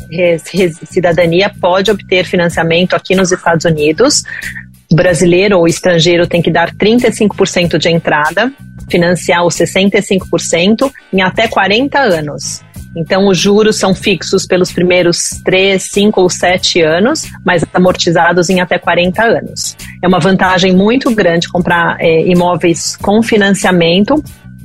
cidadania 0.85 1.51
pode 1.61 1.91
obter 1.91 2.25
financiamento 2.25 2.95
aqui 2.95 3.15
nos 3.15 3.33
Estados 3.33 3.65
Unidos. 3.65 4.23
O 4.93 4.95
brasileiro 4.95 5.59
ou 5.59 5.67
estrangeiro 5.67 6.27
tem 6.27 6.43
que 6.43 6.51
dar 6.51 6.73
35% 6.75 7.79
de 7.79 7.89
entrada, 7.89 8.53
financiar 8.91 9.45
os 9.45 9.55
65% 9.55 10.93
em 11.13 11.23
até 11.23 11.49
40 11.49 11.99
anos. 11.99 12.63
Então, 12.97 13.27
os 13.27 13.39
juros 13.39 13.77
são 13.77 13.95
fixos 13.95 14.47
pelos 14.47 14.71
primeiros 14.71 15.31
3, 15.45 15.83
5 15.83 16.21
ou 16.21 16.31
7 16.31 16.81
anos, 16.81 17.25
mas 17.45 17.65
amortizados 17.75 18.49
em 18.49 18.61
até 18.61 18.79
40 18.79 19.23
anos. 19.23 19.77
É 20.01 20.07
uma 20.07 20.21
vantagem 20.21 20.73
muito 20.73 21.13
grande 21.13 21.49
comprar 21.49 21.97
é, 21.99 22.25
imóveis 22.27 22.95
com 22.97 23.21
financiamento 23.21 24.23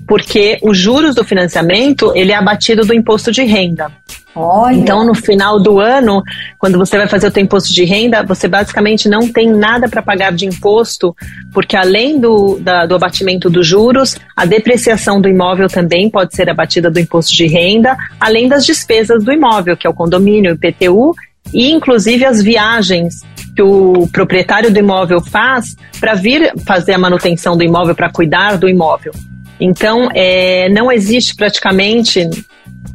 porque 0.09 0.57
os 0.63 0.75
juros 0.75 1.13
do 1.13 1.23
financiamento 1.23 2.11
ele 2.15 2.31
é 2.31 2.35
abatido 2.35 2.83
do 2.83 2.95
imposto 2.95 3.31
de 3.31 3.43
renda. 3.43 3.91
Olha. 4.35 4.75
Então, 4.75 5.05
no 5.05 5.13
final 5.13 5.59
do 5.59 5.79
ano, 5.79 6.23
quando 6.57 6.77
você 6.77 6.97
vai 6.97 7.07
fazer 7.07 7.27
o 7.27 7.31
seu 7.31 7.43
imposto 7.43 7.71
de 7.71 7.83
renda, 7.83 8.23
você 8.23 8.47
basicamente 8.47 9.07
não 9.07 9.31
tem 9.31 9.51
nada 9.51 9.87
para 9.87 10.01
pagar 10.01 10.31
de 10.31 10.45
imposto, 10.45 11.15
porque 11.53 11.75
além 11.75 12.19
do, 12.19 12.57
da, 12.59 12.85
do 12.85 12.95
abatimento 12.95 13.49
dos 13.49 13.67
juros, 13.67 14.15
a 14.35 14.45
depreciação 14.45 15.21
do 15.21 15.27
imóvel 15.27 15.67
também 15.67 16.09
pode 16.09 16.35
ser 16.35 16.49
abatida 16.49 16.89
do 16.89 16.99
imposto 16.99 17.35
de 17.35 17.45
renda, 17.47 17.95
além 18.19 18.47
das 18.47 18.65
despesas 18.65 19.23
do 19.23 19.31
imóvel, 19.31 19.77
que 19.77 19.85
é 19.85 19.89
o 19.89 19.93
condomínio, 19.93 20.51
o 20.51 20.55
IPTU, 20.55 21.13
e 21.53 21.71
inclusive 21.71 22.25
as 22.25 22.41
viagens 22.41 23.21
que 23.55 23.61
o 23.61 24.07
proprietário 24.11 24.71
do 24.71 24.79
imóvel 24.79 25.21
faz 25.21 25.75
para 25.99 26.13
vir 26.13 26.53
fazer 26.65 26.93
a 26.93 26.97
manutenção 26.97 27.57
do 27.57 27.63
imóvel, 27.63 27.93
para 27.93 28.11
cuidar 28.11 28.57
do 28.57 28.69
imóvel. 28.69 29.11
Então, 29.59 30.09
é, 30.13 30.69
não 30.69 30.91
existe 30.91 31.35
praticamente 31.35 32.29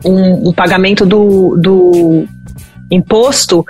um, 0.05 0.49
um 0.49 0.53
pagamento 0.53 1.05
do, 1.05 1.57
do 1.57 2.25
imposto 2.91 3.65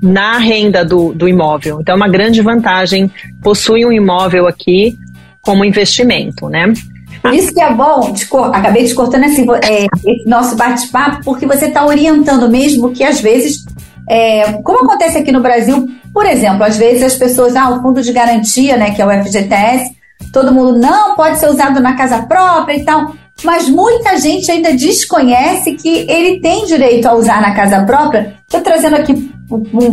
na 0.00 0.38
renda 0.38 0.84
do, 0.84 1.12
do 1.12 1.28
imóvel. 1.28 1.80
Então, 1.80 1.94
é 1.94 1.96
uma 1.96 2.08
grande 2.08 2.40
vantagem 2.40 3.10
possuir 3.42 3.86
um 3.86 3.92
imóvel 3.92 4.46
aqui 4.46 4.98
como 5.42 5.64
investimento, 5.64 6.48
né? 6.48 6.72
Por 7.20 7.34
isso 7.34 7.52
que 7.52 7.60
é 7.60 7.72
bom, 7.72 8.14
acabei 8.52 8.84
te 8.84 8.94
cortando 8.94 9.24
assim, 9.24 9.44
é, 9.64 9.86
esse 10.06 10.28
nosso 10.28 10.56
bate-papo, 10.56 11.24
porque 11.24 11.46
você 11.46 11.66
está 11.66 11.84
orientando 11.84 12.48
mesmo 12.48 12.92
que 12.92 13.02
às 13.02 13.20
vezes, 13.20 13.64
é, 14.08 14.52
como 14.62 14.84
acontece 14.84 15.18
aqui 15.18 15.32
no 15.32 15.40
Brasil, 15.40 15.88
por 16.12 16.26
exemplo, 16.26 16.62
às 16.62 16.76
vezes 16.76 17.02
as 17.02 17.16
pessoas, 17.16 17.56
ah, 17.56 17.70
o 17.70 17.82
fundo 17.82 18.02
de 18.02 18.12
garantia, 18.12 18.76
né, 18.76 18.92
que 18.92 19.02
é 19.02 19.06
o 19.06 19.24
FGTS, 19.24 19.97
todo 20.32 20.52
mundo 20.52 20.78
não 20.78 21.14
pode 21.14 21.38
ser 21.38 21.48
usado 21.48 21.80
na 21.80 21.94
casa 21.94 22.22
própria 22.22 22.76
e 22.76 22.84
tal. 22.84 23.12
Mas 23.44 23.68
muita 23.68 24.18
gente 24.18 24.50
ainda 24.50 24.72
desconhece 24.72 25.74
que 25.74 25.88
ele 26.08 26.40
tem 26.40 26.66
direito 26.66 27.06
a 27.06 27.14
usar 27.14 27.40
na 27.40 27.54
casa 27.54 27.84
própria. 27.84 28.34
Estou 28.42 28.60
trazendo 28.60 28.96
aqui, 28.96 29.32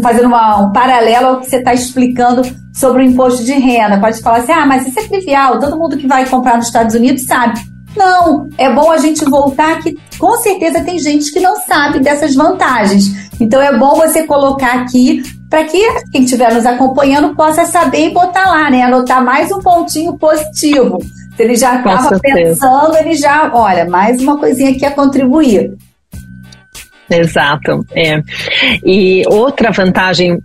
fazendo 0.02 0.28
uma, 0.28 0.62
um 0.62 0.72
paralelo 0.72 1.28
ao 1.28 1.40
que 1.40 1.50
você 1.50 1.58
está 1.58 1.74
explicando 1.74 2.42
sobre 2.74 3.04
o 3.04 3.06
imposto 3.06 3.44
de 3.44 3.54
renda. 3.54 4.00
Pode 4.00 4.20
falar 4.22 4.40
assim: 4.40 4.52
ah, 4.52 4.66
mas 4.66 4.88
isso 4.88 5.00
é 5.00 5.04
trivial, 5.04 5.60
todo 5.60 5.78
mundo 5.78 5.98
que 5.98 6.08
vai 6.08 6.28
comprar 6.28 6.58
nos 6.58 6.68
Estados 6.68 6.96
Unidos 6.96 7.24
sabe. 7.24 7.60
Não, 7.96 8.50
é 8.58 8.72
bom 8.74 8.92
a 8.92 8.98
gente 8.98 9.24
voltar 9.24 9.82
que 9.82 9.96
com 10.20 10.38
certeza 10.38 10.84
tem 10.84 11.00
gente 11.00 11.32
que 11.32 11.40
não 11.40 11.56
sabe 11.62 12.00
dessas 12.00 12.36
vantagens. 12.36 13.30
Então 13.40 13.62
é 13.62 13.78
bom 13.78 13.96
você 13.96 14.24
colocar 14.24 14.82
aqui 14.82 15.22
para 15.56 15.64
que 15.64 15.80
quem 16.12 16.26
estiver 16.26 16.54
nos 16.54 16.66
acompanhando 16.66 17.34
possa 17.34 17.64
saber 17.64 18.08
e 18.08 18.14
botar 18.14 18.46
lá, 18.46 18.70
né? 18.70 18.82
Anotar 18.82 19.24
mais 19.24 19.50
um 19.54 19.60
pontinho 19.60 20.18
positivo. 20.18 21.00
Se 21.34 21.44
ele 21.44 21.56
já 21.56 21.78
estava 21.78 22.20
pensando, 22.20 22.98
ele 22.98 23.16
já, 23.16 23.50
olha, 23.54 23.86
mais 23.86 24.22
uma 24.22 24.38
coisinha 24.38 24.72
aqui 24.72 24.86
a 24.86 24.92
contribuir. 24.92 25.74
Exato. 27.10 27.86
É. 27.96 28.22
E 28.84 29.24
outra 29.28 29.72
vantagem 29.72 30.38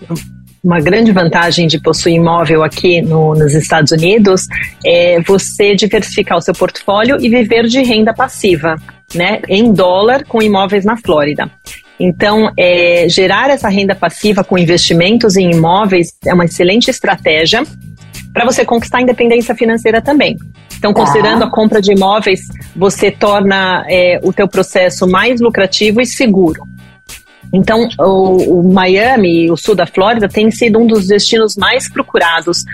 uma 0.63 0.79
grande 0.79 1.11
vantagem 1.11 1.67
de 1.67 1.81
possuir 1.81 2.17
imóvel 2.17 2.63
aqui 2.63 3.03
no, 3.03 3.35
nos 3.35 3.53
Estados 3.55 3.91
Unidos 3.91 4.47
é 4.85 5.21
você 5.23 5.75
diversificar 5.75 6.39
o 6.39 6.41
seu 6.41 6.55
portfólio 6.55 7.17
e 7.19 7.29
viver 7.29 7.67
de 7.67 7.83
renda 7.83 8.15
passiva, 8.15 8.77
né, 9.15 9.41
em 9.49 9.73
dólar 9.73 10.25
com 10.27 10.41
imóveis 10.43 10.85
na 10.85 10.99
Flórida. 10.99 11.51
Então, 12.03 12.51
é, 12.57 13.07
gerar 13.11 13.51
essa 13.51 13.69
renda 13.69 13.95
passiva 13.95 14.43
com 14.43 14.57
investimentos 14.57 15.37
em 15.37 15.51
imóveis 15.51 16.15
é 16.27 16.33
uma 16.33 16.47
excelente 16.47 16.91
estratégia 16.91 17.63
para 18.33 18.47
você 18.47 18.65
conquistar 18.65 18.99
a 18.99 19.03
independência 19.03 19.55
financeira 19.55 20.01
também. 20.01 20.39
Então, 20.79 20.95
considerando 20.95 21.41
tá. 21.41 21.47
a 21.47 21.51
compra 21.51 21.79
de 21.79 21.93
imóveis, 21.93 22.41
você 22.75 23.11
torna 23.11 23.85
é, 23.87 24.19
o 24.23 24.33
teu 24.33 24.49
processo 24.49 25.07
mais 25.07 25.43
lucrativo 25.43 26.01
e 26.01 26.07
seguro. 26.07 26.63
Então, 27.53 27.87
o, 27.99 28.61
o 28.61 28.73
Miami, 28.73 29.51
o 29.51 29.57
sul 29.57 29.75
da 29.75 29.85
Flórida, 29.85 30.27
tem 30.27 30.51
sido 30.51 30.79
um 30.79 30.87
dos 30.87 31.07
destinos 31.07 31.55
mais 31.55 31.87
procurados 31.87 32.65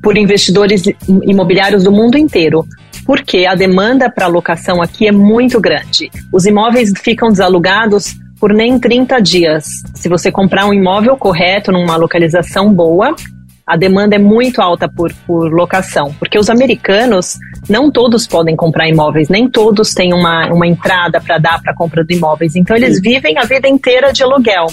por 0.00 0.16
investidores 0.16 0.84
imobiliários 1.24 1.82
do 1.82 1.90
mundo 1.90 2.16
inteiro, 2.16 2.64
porque 3.04 3.46
a 3.46 3.56
demanda 3.56 4.08
para 4.08 4.28
locação 4.28 4.80
aqui 4.80 5.08
é 5.08 5.12
muito 5.12 5.60
grande. 5.60 6.08
Os 6.30 6.46
imóveis 6.46 6.92
ficam 7.02 7.30
desalugados 7.30 8.14
por 8.40 8.52
nem 8.52 8.78
30 8.78 9.20
dias. 9.20 9.66
Se 9.94 10.08
você 10.08 10.30
comprar 10.30 10.66
um 10.66 10.74
imóvel 10.74 11.16
correto, 11.16 11.72
numa 11.72 11.96
localização 11.96 12.72
boa, 12.72 13.14
a 13.66 13.76
demanda 13.76 14.14
é 14.14 14.18
muito 14.18 14.62
alta 14.62 14.88
por, 14.88 15.12
por 15.26 15.52
locação, 15.52 16.14
porque 16.20 16.38
os 16.38 16.48
americanos 16.48 17.36
não 17.68 17.90
todos 17.90 18.26
podem 18.26 18.54
comprar 18.54 18.88
imóveis, 18.88 19.28
nem 19.28 19.50
todos 19.50 19.92
têm 19.92 20.14
uma, 20.14 20.46
uma 20.52 20.66
entrada 20.66 21.20
para 21.20 21.38
dar 21.38 21.60
para 21.60 21.74
compra 21.74 22.04
de 22.04 22.14
imóveis. 22.14 22.54
Então 22.54 22.76
eles 22.76 23.00
vivem 23.00 23.38
a 23.38 23.42
vida 23.42 23.68
inteira 23.68 24.12
de 24.12 24.22
aluguel. 24.22 24.66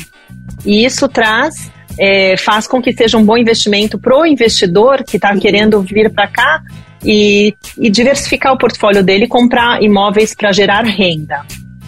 E 0.63 0.86
isso 0.86 1.08
traz, 1.08 1.72
é, 1.98 2.38
faz 2.38 2.67
com 2.67 2.82
que 2.82 2.93
seja 2.93 3.17
um 3.17 3.25
bom 3.25 3.38
investimento 3.38 3.98
para 3.98 4.15
o 4.15 4.25
investidor 4.27 5.03
que 5.03 5.17
está 5.17 5.36
querendo 5.38 5.82
vir 5.82 6.12
para 6.12 6.27
cá 6.27 6.62
e, 7.03 7.55
e 7.79 7.89
diversificar 7.89 8.53
o 8.53 8.58
portfólio 8.58 9.03
dele 9.03 9.25
e 9.25 9.27
comprar 9.27 9.82
imóveis 9.82 10.36
para 10.36 10.51
gerar 10.51 10.84
renda. 10.84 11.41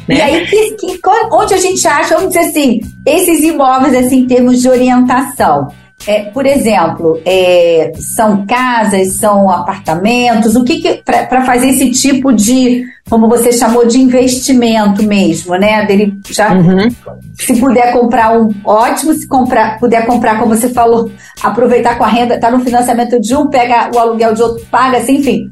Né? 0.08 0.16
E 0.16 0.22
aí, 0.22 0.46
que, 0.46 0.72
que, 0.72 1.00
onde 1.32 1.54
a 1.54 1.58
gente 1.58 1.88
acha, 1.88 2.16
vamos 2.16 2.34
dizer 2.34 2.50
assim, 2.50 2.82
esses 3.06 3.44
imóveis 3.44 3.96
assim, 3.96 4.20
em 4.20 4.28
termos 4.28 4.62
de 4.62 4.70
orientação? 4.70 5.70
É, 6.08 6.26
por 6.26 6.46
exemplo, 6.46 7.20
é, 7.26 7.92
são 7.98 8.46
casas, 8.46 9.14
são 9.14 9.50
apartamentos, 9.50 10.56
o 10.56 10.64
que, 10.64 10.80
que 10.80 11.02
para 11.04 11.44
fazer 11.44 11.70
esse 11.70 11.90
tipo 11.90 12.32
de, 12.32 12.86
como 13.10 13.28
você 13.28 13.52
chamou, 13.52 13.88
de 13.88 14.00
investimento 14.00 15.02
mesmo, 15.02 15.56
né? 15.56 15.84
Dele 15.86 16.14
já, 16.30 16.54
uhum. 16.54 16.90
se 17.34 17.60
puder 17.60 17.92
comprar 17.92 18.40
um, 18.40 18.54
ótimo, 18.64 19.14
se 19.14 19.28
comprar, 19.28 19.80
puder 19.80 20.06
comprar, 20.06 20.38
como 20.38 20.56
você 20.56 20.70
falou, 20.70 21.10
aproveitar 21.42 21.98
com 21.98 22.04
a 22.04 22.08
renda, 22.08 22.40
tá 22.40 22.52
no 22.52 22.60
financiamento 22.60 23.20
de 23.20 23.36
um, 23.36 23.48
pega 23.48 23.90
o 23.96 23.98
aluguel 23.98 24.36
de 24.36 24.44
outro, 24.44 24.64
paga, 24.70 24.98
assim, 24.98 25.16
enfim. 25.16 25.52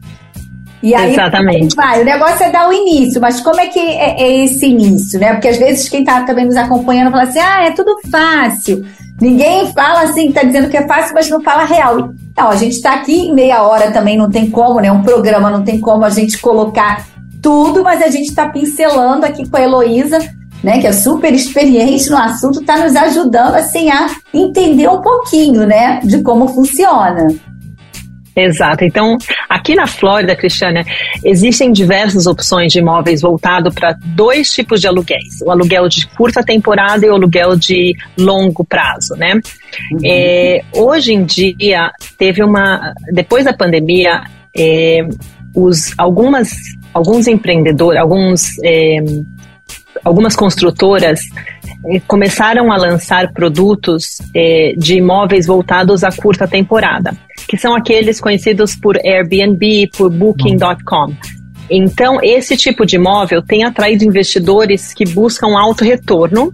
E 0.83 0.93
aí 0.93 1.13
Exatamente. 1.13 1.73
vai, 1.77 2.01
o 2.01 2.05
negócio 2.05 2.43
é 2.43 2.51
dar 2.51 2.67
o 2.67 2.73
início, 2.73 3.21
mas 3.21 3.39
como 3.39 3.57
é 3.61 3.67
que 3.67 3.79
é, 3.79 4.21
é 4.21 4.43
esse 4.43 4.65
início, 4.65 5.17
né? 5.17 5.31
Porque 5.31 5.47
às 5.47 5.57
vezes 5.57 5.87
quem 5.87 6.01
está 6.01 6.23
também 6.23 6.45
nos 6.45 6.57
acompanhando 6.57 7.09
fala 7.09 7.23
assim, 7.23 7.39
ah, 7.39 7.63
é 7.63 7.71
tudo 7.71 7.97
fácil. 8.11 8.83
Ninguém 9.21 9.71
fala 9.71 10.01
assim, 10.01 10.27
está 10.27 10.43
dizendo 10.43 10.69
que 10.69 10.75
é 10.75 10.85
fácil, 10.85 11.13
mas 11.13 11.29
não 11.29 11.41
fala 11.41 11.63
real. 11.63 12.09
Não, 12.35 12.49
a 12.49 12.57
gente 12.57 12.73
está 12.73 12.95
aqui 12.95 13.27
em 13.27 13.33
meia 13.33 13.63
hora 13.63 13.91
também, 13.91 14.17
não 14.17 14.29
tem 14.29 14.49
como, 14.49 14.81
né? 14.81 14.91
Um 14.91 15.03
programa 15.03 15.49
não 15.49 15.63
tem 15.63 15.79
como 15.79 16.03
a 16.03 16.09
gente 16.09 16.37
colocar 16.39 17.07
tudo, 17.41 17.81
mas 17.81 18.01
a 18.01 18.09
gente 18.09 18.27
está 18.27 18.49
pincelando 18.49 19.25
aqui 19.25 19.47
com 19.47 19.55
a 19.55 19.61
Heloísa, 19.61 20.19
né? 20.61 20.79
Que 20.81 20.87
é 20.87 20.91
super 20.91 21.33
experiente 21.33 22.09
no 22.09 22.17
assunto, 22.17 22.59
está 22.59 22.77
nos 22.77 22.93
ajudando 22.93 23.55
assim 23.55 23.89
a 23.89 24.07
entender 24.33 24.89
um 24.89 25.01
pouquinho, 25.01 25.65
né? 25.65 26.01
De 26.03 26.21
como 26.21 26.49
funciona. 26.49 27.27
Exato. 28.35 28.83
Então, 28.83 29.17
aqui 29.63 29.75
na 29.75 29.87
Flórida, 29.87 30.35
Cristiana, 30.35 30.83
existem 31.23 31.71
diversas 31.71 32.27
opções 32.27 32.73
de 32.73 32.79
imóveis 32.79 33.21
voltado 33.21 33.71
para 33.71 33.97
dois 34.07 34.51
tipos 34.51 34.81
de 34.81 34.87
aluguéis: 34.87 35.39
o 35.41 35.49
aluguel 35.49 35.87
de 35.87 36.05
curta 36.07 36.43
temporada 36.43 37.05
e 37.05 37.09
o 37.09 37.13
aluguel 37.13 37.55
de 37.55 37.95
longo 38.17 38.65
prazo, 38.65 39.15
né? 39.15 39.39
Uhum. 39.91 39.99
É, 40.03 40.61
hoje 40.73 41.13
em 41.13 41.23
dia, 41.23 41.91
teve 42.17 42.43
uma. 42.43 42.93
Depois 43.13 43.45
da 43.45 43.53
pandemia, 43.53 44.23
é, 44.55 45.07
os, 45.55 45.93
algumas, 45.97 46.51
alguns 46.93 47.25
empreendedores, 47.27 47.99
alguns. 48.01 48.49
É, 48.63 48.97
algumas 50.03 50.35
construtoras 50.35 51.21
eh, 51.85 52.01
começaram 52.07 52.71
a 52.71 52.77
lançar 52.77 53.31
produtos 53.31 54.17
eh, 54.33 54.73
de 54.75 54.95
imóveis 54.95 55.45
voltados 55.45 56.03
à 56.03 56.11
curta 56.11 56.47
temporada, 56.47 57.13
que 57.47 57.57
são 57.57 57.75
aqueles 57.75 58.19
conhecidos 58.19 58.75
por 58.75 58.97
Airbnb, 58.97 59.89
por 59.97 60.09
Booking.com. 60.09 61.13
Então, 61.69 62.19
esse 62.21 62.57
tipo 62.57 62.85
de 62.85 62.97
imóvel 62.97 63.41
tem 63.41 63.63
atraído 63.63 64.03
investidores 64.03 64.93
que 64.93 65.05
buscam 65.05 65.57
alto 65.57 65.83
retorno 65.83 66.53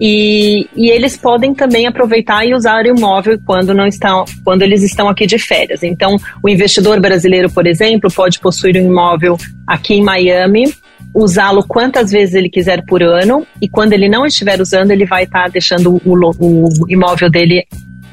e, 0.00 0.68
e, 0.74 0.90
eles 0.90 1.16
podem 1.16 1.54
também 1.54 1.86
aproveitar 1.86 2.44
e 2.44 2.54
usar 2.54 2.84
o 2.84 2.88
imóvel 2.88 3.38
quando 3.46 3.72
não 3.72 3.86
estão, 3.86 4.24
quando 4.44 4.62
eles 4.62 4.82
estão 4.82 5.08
aqui 5.08 5.26
de 5.26 5.38
férias. 5.38 5.82
Então, 5.82 6.16
o 6.42 6.48
investidor 6.48 7.00
brasileiro, 7.00 7.48
por 7.50 7.66
exemplo, 7.66 8.10
pode 8.12 8.40
possuir 8.40 8.76
um 8.76 8.86
imóvel 8.86 9.38
aqui 9.66 9.94
em 9.94 10.02
Miami 10.02 10.74
usá-lo 11.14 11.62
quantas 11.66 12.10
vezes 12.10 12.34
ele 12.34 12.48
quiser 12.48 12.84
por 12.86 13.02
ano 13.02 13.46
e 13.60 13.68
quando 13.68 13.92
ele 13.92 14.08
não 14.08 14.24
estiver 14.24 14.60
usando, 14.60 14.90
ele 14.90 15.04
vai 15.04 15.24
estar 15.24 15.44
tá 15.44 15.48
deixando 15.48 16.00
o, 16.04 16.34
o, 16.38 16.68
imóvel 16.88 17.30
dele 17.30 17.66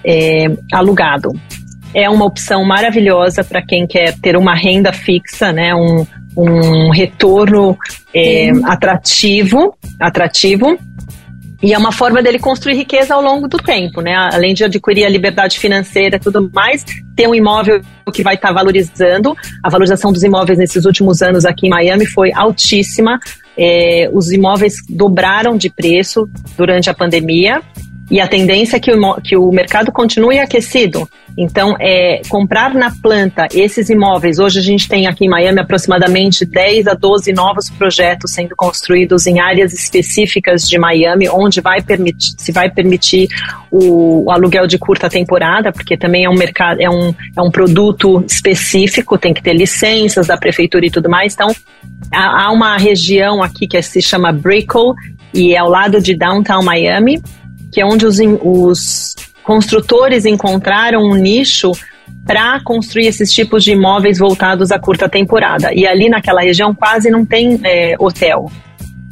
é, 0.03 0.47
alugado. 0.73 1.31
É 1.93 2.09
uma 2.09 2.25
opção 2.25 2.63
maravilhosa 2.63 3.43
para 3.43 3.61
quem 3.61 3.87
quer 3.87 4.17
ter 4.19 4.37
uma 4.37 4.55
renda 4.55 4.93
fixa, 4.93 5.51
né? 5.51 5.73
Um, 5.73 6.05
um 6.37 6.89
retorno 6.91 7.77
é, 8.13 8.51
atrativo, 8.65 9.75
atrativo 9.99 10.77
e 11.61 11.73
é 11.73 11.77
uma 11.77 11.91
forma 11.91 12.23
dele 12.23 12.39
construir 12.39 12.75
riqueza 12.75 13.13
ao 13.13 13.21
longo 13.21 13.47
do 13.47 13.57
tempo, 13.57 13.99
né? 14.01 14.15
Além 14.15 14.53
de 14.53 14.63
adquirir 14.63 15.05
a 15.05 15.09
liberdade 15.09 15.59
financeira 15.59 16.15
e 16.15 16.19
tudo 16.19 16.49
mais, 16.53 16.85
ter 17.15 17.27
um 17.27 17.35
imóvel 17.35 17.81
que 18.13 18.23
vai 18.23 18.35
estar 18.35 18.47
tá 18.47 18.53
valorizando. 18.53 19.35
A 19.63 19.69
valorização 19.69 20.13
dos 20.13 20.23
imóveis 20.23 20.57
nesses 20.57 20.85
últimos 20.85 21.21
anos 21.21 21.45
aqui 21.45 21.67
em 21.67 21.69
Miami 21.69 22.05
foi 22.05 22.31
altíssima. 22.31 23.19
É, 23.57 24.09
os 24.13 24.31
imóveis 24.31 24.75
dobraram 24.89 25.57
de 25.57 25.69
preço 25.69 26.29
durante 26.55 26.89
a 26.89 26.93
pandemia 26.93 27.61
e 28.09 28.19
a 28.19 28.27
tendência 28.27 28.77
é 28.77 28.79
que 28.79 28.91
o, 28.91 29.21
que 29.21 29.37
o 29.37 29.51
mercado 29.51 29.91
continue 29.91 30.39
aquecido. 30.39 31.07
Então, 31.37 31.75
é, 31.79 32.21
comprar 32.27 32.73
na 32.73 32.91
planta 32.91 33.47
esses 33.53 33.89
imóveis, 33.89 34.39
hoje 34.39 34.59
a 34.59 34.61
gente 34.61 34.89
tem 34.89 35.07
aqui 35.07 35.25
em 35.25 35.29
Miami 35.29 35.59
aproximadamente 35.59 36.43
10 36.43 36.87
a 36.87 36.93
12 36.95 37.31
novos 37.33 37.69
projetos 37.69 38.31
sendo 38.31 38.55
construídos 38.55 39.27
em 39.27 39.39
áreas 39.39 39.73
específicas 39.73 40.67
de 40.67 40.77
Miami, 40.77 41.29
onde 41.29 41.61
vai 41.61 41.81
permitir, 41.81 42.33
se 42.37 42.51
vai 42.51 42.69
permitir 42.69 43.29
o, 43.71 44.25
o 44.25 44.31
aluguel 44.31 44.65
de 44.65 44.77
curta 44.77 45.09
temporada, 45.09 45.71
porque 45.71 45.95
também 45.95 46.25
é 46.25 46.29
um 46.29 46.35
mercado, 46.35 46.81
é 46.81 46.89
um, 46.89 47.13
é 47.37 47.41
um 47.41 47.51
produto 47.51 48.23
específico, 48.27 49.17
tem 49.17 49.33
que 49.33 49.41
ter 49.41 49.53
licenças 49.53 50.27
da 50.27 50.35
prefeitura 50.35 50.85
e 50.85 50.91
tudo 50.91 51.09
mais. 51.09 51.33
Então, 51.33 51.55
há, 52.11 52.45
há 52.45 52.51
uma 52.51 52.75
região 52.77 53.43
aqui 53.43 53.67
que 53.67 53.81
se 53.81 54.01
chama 54.01 54.31
Brickell, 54.31 54.93
e 55.33 55.53
é 55.53 55.57
ao 55.57 55.69
lado 55.69 56.01
de 56.01 56.17
Downtown 56.17 56.63
Miami, 56.63 57.21
que 57.71 57.81
é 57.81 57.85
onde 57.85 58.05
os, 58.05 58.17
os 58.43 59.15
construtores 59.43 60.25
encontraram 60.25 61.03
um 61.03 61.15
nicho 61.15 61.71
para 62.25 62.59
construir 62.63 63.07
esses 63.07 63.31
tipos 63.31 63.63
de 63.63 63.71
imóveis 63.71 64.19
voltados 64.19 64.71
à 64.71 64.79
curta 64.79 65.09
temporada. 65.09 65.73
E 65.73 65.87
ali 65.87 66.09
naquela 66.09 66.41
região 66.41 66.73
quase 66.73 67.09
não 67.09 67.25
tem 67.25 67.59
é, 67.63 67.95
hotel. 67.97 68.51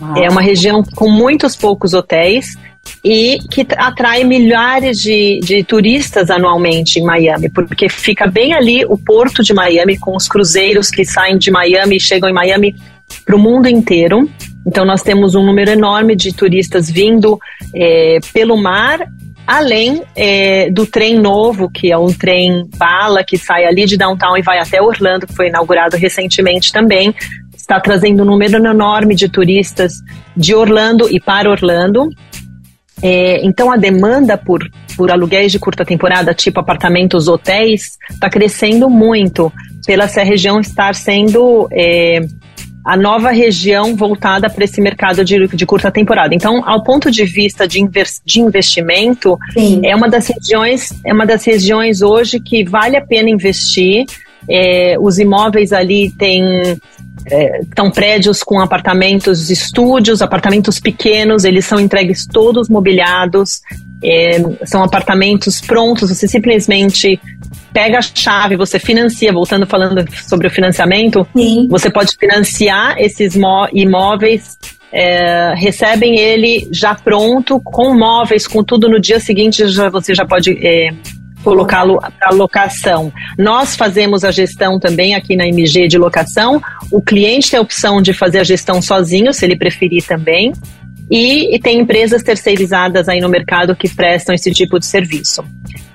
Ah. 0.01 0.13
É 0.17 0.29
uma 0.29 0.41
região 0.41 0.83
com 0.95 1.09
muitos 1.09 1.55
poucos 1.55 1.93
hotéis 1.93 2.55
e 3.03 3.37
que 3.49 3.65
atrai 3.75 4.23
milhares 4.23 4.99
de, 4.99 5.39
de 5.41 5.63
turistas 5.63 6.29
anualmente 6.29 6.99
em 6.99 7.03
Miami, 7.03 7.49
porque 7.49 7.89
fica 7.89 8.27
bem 8.27 8.53
ali 8.53 8.85
o 8.85 8.97
porto 8.97 9.43
de 9.43 9.53
Miami, 9.53 9.97
com 9.97 10.15
os 10.15 10.27
cruzeiros 10.27 10.89
que 10.89 11.03
saem 11.03 11.37
de 11.37 11.51
Miami 11.51 11.97
e 11.97 11.99
chegam 11.99 12.29
em 12.29 12.33
Miami 12.33 12.75
para 13.25 13.35
o 13.35 13.39
mundo 13.39 13.67
inteiro. 13.67 14.29
Então, 14.67 14.83
nós 14.83 15.01
temos 15.01 15.33
um 15.33 15.45
número 15.45 15.71
enorme 15.71 16.13
de 16.13 16.33
turistas 16.33 16.91
vindo 16.91 17.39
é, 17.73 18.19
pelo 18.33 18.57
mar, 18.57 18.99
além 19.47 20.03
é, 20.13 20.69
do 20.69 20.85
trem 20.85 21.17
novo, 21.17 21.71
que 21.71 21.89
é 21.89 21.97
um 21.97 22.11
trem 22.11 22.69
bala 22.75 23.23
que 23.23 23.37
sai 23.37 23.63
ali 23.63 23.85
de 23.85 23.95
downtown 23.95 24.35
e 24.37 24.41
vai 24.41 24.59
até 24.59 24.81
Orlando, 24.81 25.25
que 25.25 25.33
foi 25.33 25.47
inaugurado 25.47 25.95
recentemente 25.95 26.73
também. 26.73 27.15
Está 27.55 27.79
trazendo 27.79 28.23
um 28.23 28.25
número 28.25 28.57
enorme 28.57 29.15
de 29.15 29.29
turistas 29.29 29.93
de 30.35 30.53
Orlando 30.53 31.07
e 31.09 31.17
para 31.17 31.49
Orlando. 31.49 32.09
É, 33.01 33.45
então 33.45 33.71
a 33.71 33.77
demanda 33.77 34.37
por, 34.37 34.59
por 34.97 35.11
aluguéis 35.11 35.51
de 35.51 35.59
curta 35.59 35.85
temporada, 35.85 36.33
tipo 36.33 36.59
apartamentos, 36.59 37.29
hotéis, 37.29 37.97
está 38.09 38.29
crescendo 38.29 38.89
muito 38.89 39.51
pela 39.85 40.05
essa 40.05 40.23
região 40.23 40.59
estar 40.59 40.93
sendo 40.93 41.69
é, 41.71 42.19
a 42.87 42.95
nova 42.95 43.31
região 43.31 43.97
voltada 43.97 44.49
para 44.49 44.63
esse 44.63 44.79
mercado 44.79 45.25
de, 45.25 45.45
de, 45.45 45.65
curta 45.65 45.91
temporada. 45.91 46.33
Então, 46.33 46.63
ao 46.65 46.81
ponto 46.81 47.11
de 47.11 47.25
vista 47.25 47.67
de, 47.67 47.85
de 48.23 48.39
investimento, 48.39 49.37
Sim. 49.51 49.81
é 49.83 49.93
uma 49.93 50.09
das 50.09 50.27
regiões, 50.27 50.93
é 51.05 51.13
uma 51.13 51.25
das 51.25 51.43
regiões 51.43 52.01
hoje 52.01 52.39
que 52.39 52.63
vale 52.63 52.95
a 52.95 53.05
pena 53.05 53.29
investir. 53.29 54.05
É, 54.49 54.95
os 55.01 55.19
imóveis 55.19 55.73
ali 55.73 56.11
têm 56.11 56.79
é, 57.29 57.59
estão 57.59 57.91
prédios 57.91 58.41
com 58.41 58.61
apartamentos, 58.61 59.49
estúdios, 59.49 60.21
apartamentos 60.21 60.79
pequenos, 60.79 61.43
eles 61.43 61.65
são 61.65 61.81
entregues 61.81 62.25
todos 62.25 62.69
mobiliados, 62.69 63.59
é, 64.01 64.37
são 64.65 64.81
apartamentos 64.81 65.59
prontos, 65.59 66.09
você 66.09 66.25
simplesmente 66.25 67.19
pega 67.73 67.99
a 67.99 68.01
chave, 68.01 68.55
você 68.55 68.79
financia, 68.79 69.31
voltando 69.31 69.65
falando 69.65 70.05
sobre 70.27 70.47
o 70.47 70.49
financiamento, 70.49 71.27
Sim. 71.35 71.67
você 71.69 71.89
pode 71.89 72.15
financiar 72.17 72.95
esses 72.97 73.35
imóveis, 73.73 74.57
é, 74.91 75.53
recebem 75.55 76.17
ele 76.17 76.67
já 76.71 76.95
pronto, 76.95 77.59
com 77.59 77.93
móveis, 77.93 78.47
com 78.47 78.63
tudo 78.63 78.89
no 78.89 78.99
dia 78.99 79.19
seguinte, 79.19 79.67
já, 79.67 79.89
você 79.89 80.15
já 80.15 80.25
pode 80.25 80.51
é, 80.65 80.93
colocá-lo 81.43 81.99
para 82.19 82.33
locação. 82.33 83.11
Nós 83.37 83.75
fazemos 83.75 84.23
a 84.23 84.31
gestão 84.31 84.79
também 84.79 85.15
aqui 85.15 85.35
na 85.35 85.47
MG 85.47 85.87
de 85.87 85.97
locação. 85.97 86.61
O 86.91 87.01
cliente 87.01 87.51
tem 87.51 87.57
a 87.57 87.61
opção 87.61 88.01
de 88.01 88.13
fazer 88.13 88.39
a 88.39 88.43
gestão 88.43 88.81
sozinho, 88.81 89.33
se 89.33 89.45
ele 89.45 89.55
preferir 89.55 90.05
também. 90.05 90.53
E, 91.09 91.55
e, 91.55 91.59
tem 91.59 91.79
empresas 91.79 92.21
terceirizadas 92.21 93.07
aí 93.07 93.21
no 93.21 93.29
mercado 93.29 93.75
que 93.75 93.87
prestam 93.87 94.35
esse 94.35 94.51
tipo 94.51 94.77
de 94.77 94.85
serviço. 94.85 95.43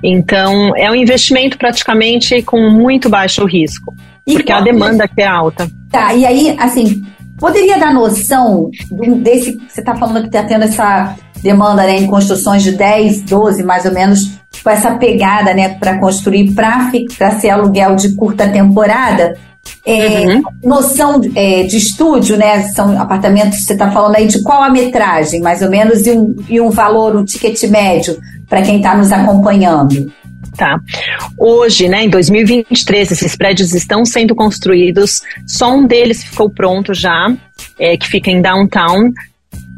Então, 0.03 0.75
é 0.77 0.91
um 0.91 0.95
investimento 0.95 1.59
praticamente 1.59 2.43
com 2.43 2.71
muito 2.71 3.11
baixo 3.11 3.45
risco, 3.45 3.95
e 4.27 4.35
porque 4.35 4.53
a 4.53 4.61
demanda 4.61 5.05
aqui 5.05 5.21
é 5.21 5.27
alta. 5.27 5.71
Tá, 5.91 6.15
e 6.15 6.25
aí, 6.25 6.57
assim, 6.59 7.03
poderia 7.39 7.79
dar 7.79 7.93
noção 7.93 8.71
desse. 9.19 9.59
Você 9.69 9.81
está 9.81 9.95
falando 9.95 10.23
que 10.23 10.29
está 10.29 10.45
tendo 10.45 10.65
essa 10.65 11.15
demanda 11.43 11.83
né, 11.83 11.99
em 11.99 12.07
construções 12.07 12.63
de 12.63 12.73
10, 12.73 13.23
12 13.23 13.63
mais 13.65 13.85
ou 13.85 13.93
menos, 13.93 14.39
com 14.63 14.71
essa 14.71 14.95
pegada 14.95 15.53
né, 15.53 15.71
para 15.71 15.99
construir 15.99 16.55
para 16.55 17.33
ser 17.33 17.51
aluguel 17.51 17.97
de 17.97 18.15
curta 18.15 18.49
temporada. 18.49 19.37
É, 19.85 20.27
uhum. 20.27 20.43
Noção 20.63 21.21
é, 21.35 21.65
de 21.65 21.77
estúdio, 21.77 22.37
né? 22.37 22.63
São 22.69 23.01
apartamentos, 23.01 23.65
você 23.65 23.73
está 23.73 23.91
falando 23.91 24.17
aí 24.17 24.27
de 24.27 24.43
qual 24.43 24.63
a 24.63 24.71
metragem, 24.71 25.41
mais 25.41 25.61
ou 25.61 25.69
menos, 25.69 26.07
e 26.07 26.13
um, 26.13 26.37
e 26.49 26.61
um 26.61 26.71
valor, 26.71 27.17
um 27.17 27.25
ticket 27.25 27.61
médio 27.65 28.19
para 28.49 28.63
quem 28.63 28.77
está 28.77 28.97
nos 28.97 29.11
acompanhando. 29.11 30.13
Tá. 30.57 30.79
Hoje, 31.39 31.89
né, 31.89 32.05
em 32.05 32.11
2023, 32.11 33.11
esses 33.11 33.35
prédios 33.35 33.75
estão 33.75 34.05
sendo 34.05 34.35
construídos. 34.35 35.23
Só 35.47 35.73
um 35.73 35.87
deles 35.87 36.23
ficou 36.23 36.51
pronto 36.51 36.93
já, 36.93 37.35
é, 37.79 37.97
que 37.97 38.07
fica 38.07 38.31
em 38.31 38.43
downtown. 38.43 39.11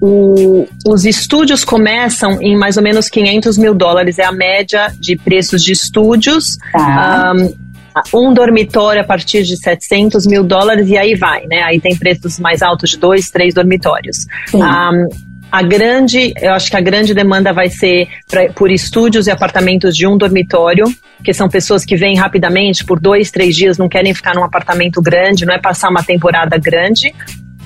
O, 0.00 0.66
os 0.86 1.06
estúdios 1.06 1.64
começam 1.64 2.42
em 2.42 2.56
mais 2.56 2.76
ou 2.76 2.82
menos 2.82 3.08
500 3.08 3.56
mil 3.56 3.74
dólares, 3.74 4.18
é 4.18 4.24
a 4.24 4.32
média 4.32 4.92
de 4.98 5.16
preços 5.16 5.62
de 5.62 5.72
estúdios. 5.72 6.58
Tá. 6.72 7.32
Um, 7.34 7.63
um 8.12 8.32
dormitório 8.32 9.00
a 9.00 9.04
partir 9.04 9.42
de 9.44 9.56
700 9.56 10.26
mil 10.26 10.42
dólares 10.42 10.88
e 10.88 10.96
aí 10.96 11.14
vai, 11.14 11.46
né? 11.46 11.62
Aí 11.62 11.80
tem 11.80 11.96
preços 11.96 12.38
mais 12.38 12.62
altos 12.62 12.90
de 12.90 12.98
dois, 12.98 13.30
três 13.30 13.54
dormitórios. 13.54 14.26
Um, 14.52 15.08
a 15.54 15.62
grande, 15.62 16.34
eu 16.40 16.52
acho 16.52 16.68
que 16.68 16.76
a 16.76 16.80
grande 16.80 17.14
demanda 17.14 17.52
vai 17.52 17.68
ser 17.68 18.08
pra, 18.28 18.48
por 18.52 18.72
estúdios 18.72 19.28
e 19.28 19.30
apartamentos 19.30 19.96
de 19.96 20.04
um 20.04 20.18
dormitório, 20.18 20.86
que 21.22 21.32
são 21.32 21.48
pessoas 21.48 21.84
que 21.84 21.94
vêm 21.94 22.16
rapidamente 22.16 22.84
por 22.84 22.98
dois, 22.98 23.30
três 23.30 23.54
dias, 23.54 23.78
não 23.78 23.88
querem 23.88 24.12
ficar 24.12 24.34
num 24.34 24.42
apartamento 24.42 25.00
grande, 25.00 25.46
não 25.46 25.54
é 25.54 25.58
passar 25.60 25.90
uma 25.90 26.02
temporada 26.02 26.58
grande. 26.58 27.14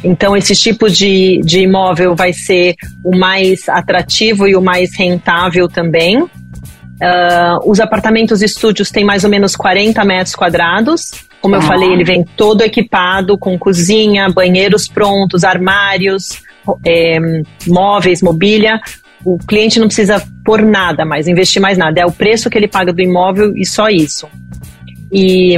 Então, 0.04 0.36
esse 0.36 0.54
tipo 0.54 0.88
de, 0.90 1.40
de 1.42 1.60
imóvel 1.60 2.14
vai 2.14 2.32
ser 2.32 2.74
o 3.02 3.16
mais 3.16 3.68
atrativo 3.68 4.46
e 4.46 4.54
o 4.54 4.60
mais 4.60 4.94
rentável 4.94 5.66
também. 5.66 6.28
Uh, 7.00 7.70
os 7.70 7.78
apartamentos 7.78 8.42
estúdios 8.42 8.90
têm 8.90 9.04
mais 9.04 9.22
ou 9.22 9.30
menos 9.30 9.54
40 9.54 10.04
metros 10.04 10.34
quadrados. 10.34 11.10
Como 11.40 11.54
eu 11.54 11.62
falei, 11.62 11.92
ele 11.92 12.02
vem 12.02 12.24
todo 12.36 12.62
equipado 12.62 13.38
com 13.38 13.56
cozinha, 13.56 14.28
banheiros 14.28 14.88
prontos, 14.88 15.44
armários, 15.44 16.42
é, 16.84 17.18
móveis, 17.68 18.20
mobília. 18.20 18.80
O 19.24 19.38
cliente 19.38 19.78
não 19.78 19.86
precisa 19.86 20.20
pôr 20.44 20.62
nada 20.62 21.04
mais, 21.04 21.28
investir 21.28 21.62
mais 21.62 21.78
nada. 21.78 22.00
É 22.00 22.06
o 22.06 22.10
preço 22.10 22.50
que 22.50 22.58
ele 22.58 22.66
paga 22.66 22.92
do 22.92 23.00
imóvel 23.00 23.56
e 23.56 23.64
só 23.64 23.88
isso. 23.88 24.28
E 25.12 25.56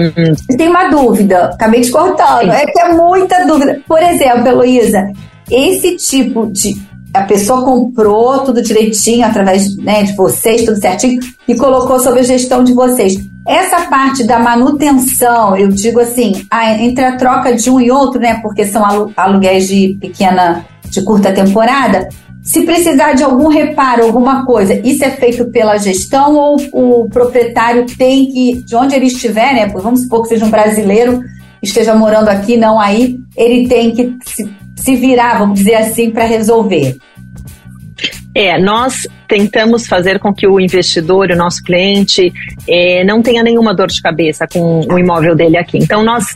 tem 0.56 0.68
uma 0.68 0.88
dúvida, 0.88 1.46
acabei 1.46 1.80
te 1.80 1.90
cortando. 1.90 2.42
Sim. 2.42 2.50
É 2.50 2.66
que 2.66 2.80
é 2.80 2.92
muita 2.92 3.46
dúvida. 3.46 3.80
Por 3.88 4.02
exemplo, 4.02 4.46
Heloísa, 4.46 5.10
esse 5.50 5.96
tipo 5.96 6.46
de 6.46 6.76
a 7.12 7.22
pessoa 7.22 7.64
comprou 7.64 8.40
tudo 8.40 8.62
direitinho 8.62 9.26
através 9.26 9.76
né, 9.76 10.04
de 10.04 10.14
vocês, 10.14 10.64
tudo 10.64 10.80
certinho, 10.80 11.20
e 11.46 11.54
colocou 11.56 11.98
sob 11.98 12.20
a 12.20 12.22
gestão 12.22 12.62
de 12.62 12.72
vocês. 12.72 13.18
Essa 13.46 13.82
parte 13.88 14.24
da 14.24 14.38
manutenção, 14.38 15.56
eu 15.56 15.68
digo 15.68 15.98
assim, 15.98 16.46
a, 16.50 16.72
entre 16.74 17.04
a 17.04 17.16
troca 17.16 17.54
de 17.54 17.68
um 17.68 17.80
e 17.80 17.90
outro, 17.90 18.20
né? 18.20 18.38
Porque 18.40 18.64
são 18.64 18.84
alu 18.84 19.12
aluguéis 19.16 19.66
de 19.66 19.96
pequena, 20.00 20.64
de 20.84 21.02
curta 21.02 21.32
temporada. 21.32 22.08
Se 22.42 22.62
precisar 22.62 23.14
de 23.14 23.22
algum 23.22 23.48
reparo, 23.48 24.04
alguma 24.04 24.46
coisa, 24.46 24.74
isso 24.74 25.04
é 25.04 25.10
feito 25.10 25.46
pela 25.46 25.76
gestão 25.78 26.36
ou 26.36 26.56
o 26.72 27.08
proprietário 27.08 27.86
tem 27.98 28.26
que, 28.26 28.62
de 28.62 28.76
onde 28.76 28.94
ele 28.94 29.06
estiver, 29.06 29.52
né? 29.52 29.66
Vamos 29.66 30.02
supor 30.02 30.22
que 30.22 30.28
seja 30.28 30.44
um 30.44 30.50
brasileiro, 30.50 31.20
esteja 31.62 31.94
morando 31.94 32.28
aqui, 32.28 32.56
não 32.56 32.78
aí, 32.78 33.18
ele 33.36 33.68
tem 33.68 33.90
que 33.90 34.16
se 34.24 34.48
se 34.80 34.96
virar, 34.96 35.38
vamos 35.38 35.58
dizer 35.58 35.74
assim, 35.76 36.10
para 36.10 36.24
resolver? 36.24 36.96
É, 38.34 38.58
nós 38.58 39.06
tentamos 39.28 39.86
fazer 39.86 40.18
com 40.18 40.32
que 40.32 40.46
o 40.46 40.58
investidor, 40.58 41.30
o 41.30 41.36
nosso 41.36 41.62
cliente, 41.62 42.32
é, 42.68 43.04
não 43.04 43.22
tenha 43.22 43.42
nenhuma 43.42 43.74
dor 43.74 43.88
de 43.88 44.00
cabeça 44.00 44.46
com 44.46 44.80
o 44.80 44.98
imóvel 44.98 45.34
dele 45.34 45.56
aqui. 45.56 45.78
Então, 45.78 46.02
nós 46.02 46.26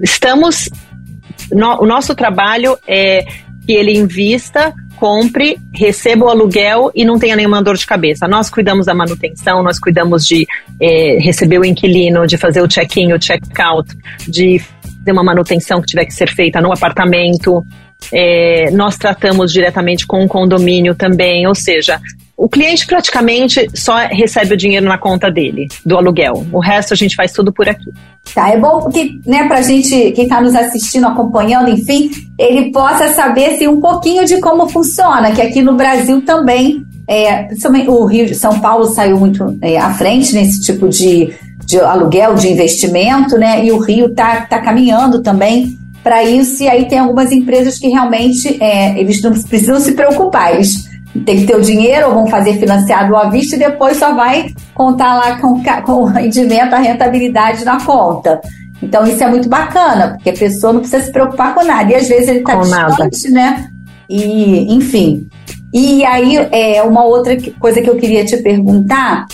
estamos. 0.00 0.68
No, 1.50 1.82
o 1.82 1.86
nosso 1.86 2.14
trabalho 2.14 2.78
é 2.86 3.24
que 3.66 3.72
ele 3.72 3.96
invista, 3.96 4.72
compre, 4.96 5.58
receba 5.74 6.26
o 6.26 6.28
aluguel 6.28 6.90
e 6.94 7.04
não 7.04 7.18
tenha 7.18 7.34
nenhuma 7.34 7.62
dor 7.62 7.76
de 7.76 7.86
cabeça. 7.86 8.28
Nós 8.28 8.48
cuidamos 8.48 8.86
da 8.86 8.94
manutenção, 8.94 9.62
nós 9.62 9.78
cuidamos 9.78 10.24
de 10.24 10.46
é, 10.80 11.18
receber 11.20 11.58
o 11.58 11.64
inquilino, 11.64 12.26
de 12.26 12.36
fazer 12.36 12.62
o 12.62 12.68
check-in, 12.68 13.12
o 13.12 13.18
check-out, 13.18 13.88
de 14.28 14.60
fazer 15.02 15.12
uma 15.12 15.24
manutenção 15.24 15.80
que 15.80 15.86
tiver 15.86 16.04
que 16.04 16.14
ser 16.14 16.30
feita 16.32 16.60
no 16.60 16.72
apartamento. 16.72 17.64
É, 18.12 18.70
nós 18.72 18.96
tratamos 18.96 19.52
diretamente 19.52 20.06
com 20.06 20.24
o 20.24 20.28
condomínio 20.28 20.94
também, 20.94 21.46
ou 21.46 21.54
seja, 21.54 22.00
o 22.36 22.48
cliente 22.48 22.84
praticamente 22.86 23.68
só 23.72 23.98
recebe 23.98 24.54
o 24.54 24.56
dinheiro 24.56 24.86
na 24.86 24.98
conta 24.98 25.30
dele, 25.30 25.68
do 25.86 25.96
aluguel. 25.96 26.44
O 26.50 26.58
resto 26.58 26.92
a 26.92 26.96
gente 26.96 27.14
faz 27.14 27.30
tudo 27.32 27.52
por 27.52 27.68
aqui. 27.68 27.92
Tá, 28.34 28.48
é 28.48 28.58
bom 28.58 28.80
porque, 28.80 29.12
né, 29.24 29.46
pra 29.46 29.62
gente, 29.62 30.10
quem 30.12 30.24
está 30.24 30.40
nos 30.40 30.56
assistindo, 30.56 31.06
acompanhando, 31.06 31.70
enfim, 31.70 32.10
ele 32.36 32.72
possa 32.72 33.12
saber 33.12 33.54
assim, 33.54 33.68
um 33.68 33.80
pouquinho 33.80 34.24
de 34.24 34.40
como 34.40 34.68
funciona, 34.68 35.30
que 35.30 35.40
aqui 35.40 35.62
no 35.62 35.74
Brasil 35.74 36.20
também, 36.22 36.82
é, 37.06 37.44
principalmente 37.44 37.88
o 37.88 38.04
Rio 38.06 38.26
de 38.26 38.34
São 38.34 38.58
Paulo 38.58 38.86
saiu 38.86 39.20
muito 39.20 39.56
é, 39.62 39.78
à 39.78 39.94
frente 39.94 40.34
nesse 40.34 40.60
tipo 40.60 40.88
de 40.88 41.32
de 41.72 41.80
aluguel, 41.80 42.34
de 42.34 42.52
investimento, 42.52 43.38
né? 43.38 43.64
E 43.64 43.72
o 43.72 43.78
Rio 43.78 44.06
está 44.06 44.42
tá 44.42 44.60
caminhando 44.60 45.22
também 45.22 45.78
para 46.02 46.22
isso. 46.22 46.62
E 46.62 46.68
aí 46.68 46.86
tem 46.86 46.98
algumas 46.98 47.32
empresas 47.32 47.78
que 47.78 47.88
realmente 47.88 48.62
é, 48.62 48.98
eles 49.00 49.22
não 49.22 49.32
precisam 49.32 49.80
se 49.80 49.92
preocupar. 49.92 50.54
Eles 50.54 50.84
têm 51.24 51.38
que 51.38 51.46
ter 51.46 51.56
o 51.56 51.62
dinheiro 51.62 52.08
ou 52.08 52.14
vão 52.14 52.26
fazer 52.26 52.58
financiado 52.58 53.16
à 53.16 53.30
vista 53.30 53.56
e 53.56 53.58
depois 53.58 53.96
só 53.96 54.14
vai 54.14 54.52
contar 54.74 55.14
lá 55.14 55.38
com, 55.40 55.62
com 55.82 55.92
o 55.92 56.04
rendimento, 56.04 56.74
a 56.74 56.78
rentabilidade 56.78 57.64
na 57.64 57.82
conta. 57.82 58.38
Então 58.82 59.06
isso 59.06 59.22
é 59.22 59.28
muito 59.28 59.48
bacana, 59.48 60.14
porque 60.14 60.30
a 60.30 60.34
pessoa 60.34 60.74
não 60.74 60.80
precisa 60.80 61.04
se 61.04 61.12
preocupar 61.12 61.54
com 61.54 61.64
nada. 61.64 61.90
E 61.90 61.94
às 61.94 62.08
vezes 62.08 62.28
ele 62.28 62.40
está 62.40 62.54
distante, 62.56 63.30
nada. 63.30 63.30
né? 63.30 63.68
E, 64.10 64.74
enfim. 64.74 65.26
E 65.72 66.04
aí, 66.04 66.36
é, 66.36 66.82
uma 66.82 67.02
outra 67.02 67.34
coisa 67.58 67.80
que 67.80 67.88
eu 67.88 67.96
queria 67.96 68.26
te 68.26 68.36
perguntar 68.36 69.26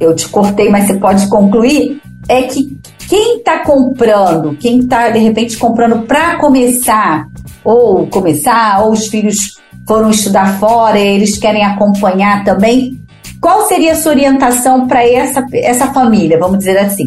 eu 0.00 0.14
te 0.14 0.28
cortei, 0.28 0.68
mas 0.68 0.86
você 0.86 0.98
pode 0.98 1.28
concluir, 1.28 2.00
é 2.28 2.42
que 2.42 2.78
quem 3.08 3.38
está 3.38 3.60
comprando, 3.60 4.56
quem 4.56 4.80
está 4.80 5.10
de 5.10 5.18
repente 5.18 5.56
comprando 5.56 6.06
para 6.06 6.36
começar, 6.36 7.26
ou 7.64 8.06
começar, 8.06 8.84
ou 8.84 8.92
os 8.92 9.06
filhos 9.06 9.60
foram 9.86 10.10
estudar 10.10 10.58
fora, 10.58 10.98
eles 10.98 11.38
querem 11.38 11.64
acompanhar 11.64 12.44
também, 12.44 13.00
qual 13.40 13.66
seria 13.68 13.92
a 13.92 13.96
sua 13.96 14.12
orientação 14.12 14.86
para 14.88 15.06
essa, 15.06 15.44
essa 15.52 15.92
família, 15.92 16.38
vamos 16.38 16.58
dizer 16.58 16.78
assim? 16.78 17.04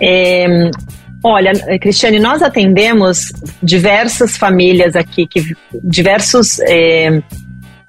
É, 0.00 0.70
Olha, 1.22 1.52
Cristiane, 1.80 2.20
nós 2.20 2.42
atendemos 2.42 3.32
diversas 3.62 4.36
famílias 4.36 4.94
aqui, 4.94 5.26
que, 5.26 5.56
diversos. 5.82 6.60
É, 6.60 7.20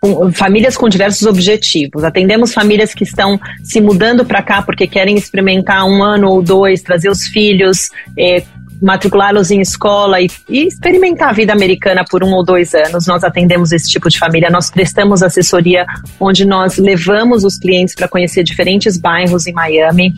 com, 0.01 0.31
famílias 0.31 0.77
com 0.77 0.87
diversos 0.87 1.25
objetivos. 1.27 2.03
Atendemos 2.03 2.53
famílias 2.53 2.93
que 2.93 3.03
estão 3.03 3.39
se 3.63 3.81
mudando 3.81 4.25
para 4.25 4.41
cá 4.41 4.61
porque 4.61 4.87
querem 4.87 5.17
experimentar 5.17 5.85
um 5.85 6.03
ano 6.03 6.29
ou 6.29 6.41
dois, 6.41 6.81
trazer 6.81 7.09
os 7.09 7.25
filhos, 7.25 7.89
é, 8.17 8.43
matriculá-los 8.81 9.51
em 9.51 9.59
escola 9.59 10.21
e, 10.21 10.29
e, 10.47 10.67
experimentar 10.67 11.29
a 11.29 11.33
vida 11.33 11.51
americana 11.51 12.05
por 12.09 12.23
um 12.23 12.31
ou 12.31 12.43
dois 12.43 12.73
anos. 12.73 13.05
Nós 13.07 13.23
atendemos 13.23 13.71
esse 13.71 13.89
tipo 13.89 14.09
de 14.09 14.17
família. 14.17 14.49
Nós 14.49 14.69
prestamos 14.69 15.21
assessoria 15.21 15.85
onde 16.19 16.45
nós 16.45 16.77
levamos 16.77 17.43
os 17.43 17.57
clientes 17.57 17.93
para 17.93 18.07
conhecer 18.07 18.43
diferentes 18.43 18.97
bairros 18.97 19.47
em 19.47 19.53
Miami. 19.53 20.13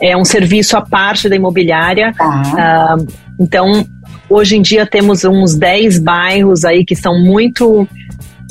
É 0.00 0.16
um 0.16 0.24
serviço 0.24 0.76
à 0.76 0.80
parte 0.80 1.28
da 1.28 1.36
imobiliária. 1.36 2.12
Ah. 2.18 2.96
Uh, 2.98 3.06
então, 3.38 3.86
hoje 4.30 4.56
em 4.56 4.62
dia 4.62 4.86
temos 4.86 5.24
uns 5.24 5.56
10 5.56 5.98
bairros 5.98 6.64
aí 6.64 6.84
que 6.84 6.94
são 6.94 7.18
muito 7.18 7.86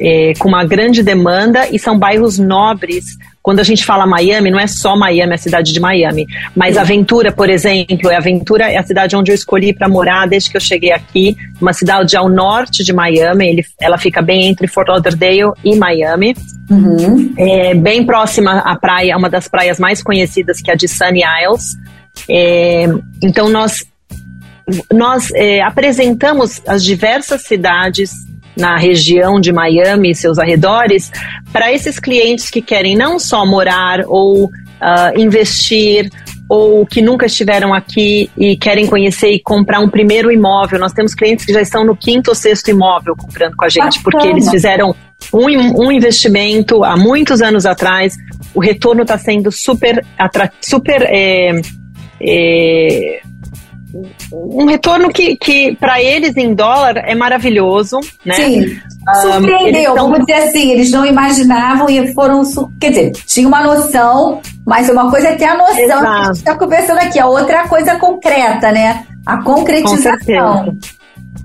é, 0.01 0.34
com 0.39 0.47
uma 0.47 0.65
grande 0.65 1.03
demanda 1.03 1.67
e 1.69 1.79
são 1.79 1.97
bairros 1.97 2.38
nobres. 2.38 3.06
Quando 3.41 3.60
a 3.60 3.63
gente 3.63 3.84
fala 3.84 4.06
Miami, 4.06 4.49
não 4.49 4.60
é 4.60 4.67
só 4.67 4.95
Miami, 4.95 5.34
é 5.34 5.36
a 5.36 5.38
cidade 5.38 5.73
de 5.73 5.79
Miami, 5.79 6.25
mas 6.56 6.77
Aventura, 6.77 7.29
por 7.29 7.49
exemplo, 7.49 8.10
é 8.10 8.15
Aventura 8.15 8.71
é 8.71 8.77
a 8.77 8.84
cidade 8.84 9.15
onde 9.17 9.32
eu 9.32 9.36
escolhi 9.36 9.73
para 9.73 9.89
morar 9.89 10.27
desde 10.27 10.49
que 10.49 10.56
eu 10.56 10.62
cheguei 10.62 10.93
aqui, 10.93 11.36
uma 11.60 11.73
cidade 11.73 12.15
ao 12.15 12.29
norte 12.29 12.86
de 12.86 12.93
Miami. 12.93 13.49
Ele, 13.49 13.65
ela 13.82 13.97
fica 13.97 14.21
bem 14.21 14.47
entre 14.47 14.65
Fort 14.67 14.88
Lauderdale 14.88 15.51
e 15.63 15.75
Miami, 15.75 16.36
uhum. 16.69 17.34
é 17.38 17.73
bem 17.73 18.06
próxima 18.06 18.60
à 18.60 18.77
praia, 18.77 19.17
uma 19.17 19.29
das 19.29 19.49
praias 19.49 19.77
mais 19.77 20.01
conhecidas 20.01 20.62
que 20.62 20.71
é 20.71 20.73
a 20.73 20.77
de 20.77 20.88
Sunny 20.88 21.21
Isles. 21.43 21.75
É, 22.29 22.86
então 23.21 23.49
nós 23.49 23.84
nós 24.91 25.29
é, 25.34 25.62
apresentamos 25.62 26.62
as 26.65 26.84
diversas 26.84 27.41
cidades 27.41 28.12
na 28.56 28.78
região 28.78 29.39
de 29.39 29.52
Miami 29.52 30.12
e 30.12 30.16
seus 30.16 30.38
arredores, 30.38 31.12
para 31.52 31.72
esses 31.72 32.00
clientes 32.00 32.50
que 32.50 32.62
querem 32.62 32.96
não 32.96 33.20
só 33.20 33.46
morar 33.46 34.02
ou 34.08 34.46
uh, 34.46 35.20
investir 35.20 36.10
ou 36.48 36.86
que 36.86 37.02
nunca 37.02 37.26
estiveram 37.26 37.74
aqui 37.74 38.30
e 38.38 38.56
querem 38.56 38.86
conhecer 38.86 39.32
e 39.32 39.39
comprar 39.39 39.80
um 39.80 39.89
primeiro 39.89 40.32
imóvel. 40.32 40.80
Nós 40.80 40.94
temos 40.94 41.16
clientes 41.16 41.46
que 41.46 41.54
já 41.54 41.62
estão 41.62 41.84
no 41.84 41.96
quinto 41.96 42.30
ou 42.30 42.36
sexto 42.36 42.70
imóvel 42.70 43.16
comprando 43.16 43.56
com 43.56 43.66
a 43.66 43.70
gente, 43.70 43.98
Bacana. 43.98 44.04
porque 44.04 44.28
eles 44.28 44.50
fizeram 44.50 44.96
um, 45.34 45.86
um, 45.86 45.92
investimento 45.92 46.84
há 46.84 46.96
muitos 46.96 47.42
anos 47.42 47.66
atrás. 47.66 48.16
O 48.54 48.60
retorno 48.60 49.02
está 49.02 49.18
sendo 49.18 49.52
super, 49.52 50.06
super 50.62 51.02
é, 51.04 51.60
é, 52.22 53.22
um 54.32 54.65
retorno 54.65 55.10
que, 55.10 55.36
que 55.36 55.75
para 55.75 56.01
eles 56.01 56.36
em 56.36 56.53
dólar 56.53 56.97
é 56.97 57.13
maravilhoso, 57.13 57.99
né? 58.25 58.34
Sim. 58.34 58.79
Surpreendeu, 59.21 59.93
tão... 59.93 60.10
vamos 60.10 60.25
dizer 60.25 60.43
assim, 60.43 60.71
eles 60.71 60.89
não 60.89 61.06
imaginavam 61.06 61.89
e 61.89 62.13
foram, 62.13 62.41
quer 62.79 62.89
dizer, 62.89 63.12
tinha 63.12 63.47
uma 63.47 63.62
noção, 63.62 64.41
mas 64.65 64.89
uma 64.89 65.10
coisa 65.12 65.29
é 65.29 65.36
ter 65.36 65.45
a 65.45 65.58
noção 65.58 65.77
Exato. 65.77 66.01
que 66.01 66.08
a 66.08 66.23
gente 66.23 66.36
está 66.36 66.56
conversando 66.56 66.97
aqui, 66.99 67.19
a 67.19 67.27
outra 67.27 67.60
é 67.60 67.67
coisa 67.67 67.95
concreta, 67.95 68.71
né? 68.71 69.06
A 69.25 69.41
concretização. 69.43 70.75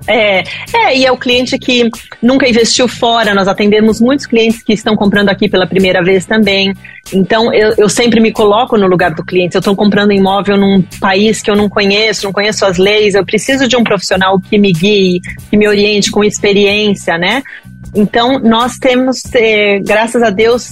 É, 0.09 0.43
é, 0.75 0.97
e 0.97 1.05
é 1.05 1.13
o 1.13 1.19
cliente 1.19 1.59
que 1.59 1.91
nunca 2.23 2.49
investiu 2.49 2.89
fora. 2.89 3.35
Nós 3.35 3.47
atendemos 3.47 4.01
muitos 4.01 4.27
clientes 4.27 4.63
que 4.63 4.73
estão 4.73 4.97
comprando 4.97 5.29
aqui 5.29 5.49
pela 5.49 5.67
primeira 5.67 6.03
vez 6.03 6.25
também. 6.25 6.75
Então, 7.13 7.53
eu, 7.53 7.75
eu 7.77 7.89
sempre 7.89 8.19
me 8.19 8.33
coloco 8.33 8.79
no 8.79 8.87
lugar 8.87 9.15
do 9.15 9.25
cliente. 9.25 9.55
Eu 9.55 9.61
estou 9.61 9.77
comprando 9.77 10.13
imóvel 10.13 10.57
num 10.57 10.83
país 10.99 11.43
que 11.43 11.51
eu 11.51 11.57
não 11.57 11.69
conheço, 11.69 12.25
não 12.25 12.33
conheço 12.33 12.65
as 12.65 12.79
leis. 12.79 13.15
Eu 13.15 13.25
preciso 13.25 13.69
de 13.69 13.77
um 13.77 13.85
profissional 13.85 14.41
que 14.41 14.59
me 14.59 14.73
guie, 14.73 15.21
que 15.51 15.57
me 15.57 15.69
oriente 15.69 16.11
com 16.11 16.25
experiência, 16.25 17.19
né? 17.19 17.43
Então, 17.95 18.39
nós 18.39 18.79
temos, 18.79 19.23
eh, 19.35 19.79
graças 19.81 20.23
a 20.23 20.31
Deus, 20.31 20.69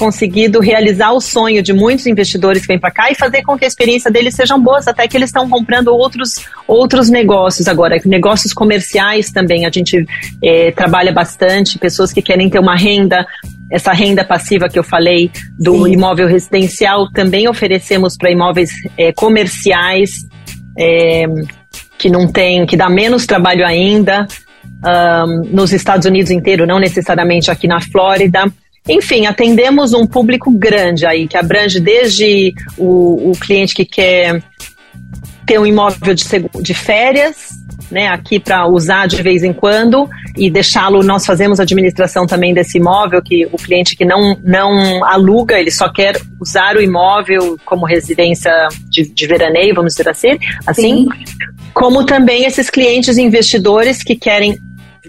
conseguido 0.00 0.60
realizar 0.60 1.12
o 1.12 1.20
sonho 1.20 1.62
de 1.62 1.74
muitos 1.74 2.06
investidores 2.06 2.62
que 2.62 2.68
vêm 2.68 2.78
para 2.78 2.90
cá 2.90 3.10
e 3.10 3.14
fazer 3.14 3.42
com 3.42 3.58
que 3.58 3.66
a 3.66 3.68
experiência 3.68 4.10
deles 4.10 4.34
sejam 4.34 4.58
boas, 4.58 4.88
até 4.88 5.06
que 5.06 5.14
eles 5.14 5.28
estão 5.28 5.46
comprando 5.46 5.88
outros, 5.88 6.42
outros 6.66 7.10
negócios 7.10 7.68
agora, 7.68 8.00
negócios 8.06 8.54
comerciais 8.54 9.30
também. 9.30 9.66
A 9.66 9.70
gente 9.70 10.06
é, 10.42 10.72
trabalha 10.72 11.12
bastante, 11.12 11.78
pessoas 11.78 12.14
que 12.14 12.22
querem 12.22 12.48
ter 12.48 12.58
uma 12.58 12.74
renda 12.74 13.26
essa 13.70 13.92
renda 13.92 14.24
passiva 14.24 14.68
que 14.68 14.76
eu 14.76 14.82
falei 14.82 15.30
do 15.56 15.84
Sim. 15.84 15.92
imóvel 15.92 16.26
residencial, 16.26 17.08
também 17.12 17.46
oferecemos 17.46 18.16
para 18.16 18.28
imóveis 18.28 18.70
é, 18.98 19.12
comerciais 19.12 20.10
é, 20.76 21.22
que 21.96 22.10
não 22.10 22.26
tem, 22.26 22.66
que 22.66 22.76
dá 22.76 22.88
menos 22.88 23.26
trabalho 23.26 23.64
ainda. 23.64 24.26
Um, 24.82 25.54
nos 25.54 25.72
Estados 25.72 26.06
Unidos 26.06 26.30
inteiro, 26.32 26.66
não 26.66 26.80
necessariamente 26.80 27.48
aqui 27.48 27.68
na 27.68 27.80
Flórida. 27.80 28.50
Enfim, 28.90 29.26
atendemos 29.26 29.92
um 29.92 30.06
público 30.06 30.50
grande 30.50 31.06
aí, 31.06 31.28
que 31.28 31.36
abrange 31.36 31.78
desde 31.78 32.54
o, 32.76 33.30
o 33.30 33.32
cliente 33.32 33.74
que 33.74 33.84
quer 33.84 34.42
ter 35.46 35.58
um 35.58 35.66
imóvel 35.66 36.14
de, 36.14 36.24
de 36.60 36.74
férias, 36.74 37.48
né, 37.90 38.06
aqui 38.06 38.38
para 38.38 38.68
usar 38.68 39.06
de 39.06 39.20
vez 39.20 39.42
em 39.42 39.52
quando 39.52 40.08
e 40.36 40.50
deixá-lo. 40.50 41.02
Nós 41.02 41.26
fazemos 41.26 41.58
administração 41.58 42.26
também 42.26 42.54
desse 42.54 42.78
imóvel, 42.78 43.20
que 43.20 43.46
o 43.46 43.56
cliente 43.56 43.96
que 43.96 44.04
não, 44.04 44.36
não 44.44 45.04
aluga, 45.04 45.58
ele 45.58 45.70
só 45.70 45.92
quer 45.92 46.20
usar 46.40 46.76
o 46.76 46.80
imóvel 46.80 47.56
como 47.64 47.84
residência 47.84 48.52
de, 48.88 49.08
de 49.12 49.26
veraneio, 49.26 49.74
vamos 49.74 49.94
dizer 49.94 50.08
assim. 50.08 50.38
assim. 50.66 51.06
Como 51.74 52.04
também 52.04 52.44
esses 52.44 52.70
clientes 52.70 53.18
investidores 53.18 54.02
que 54.02 54.16
querem 54.16 54.56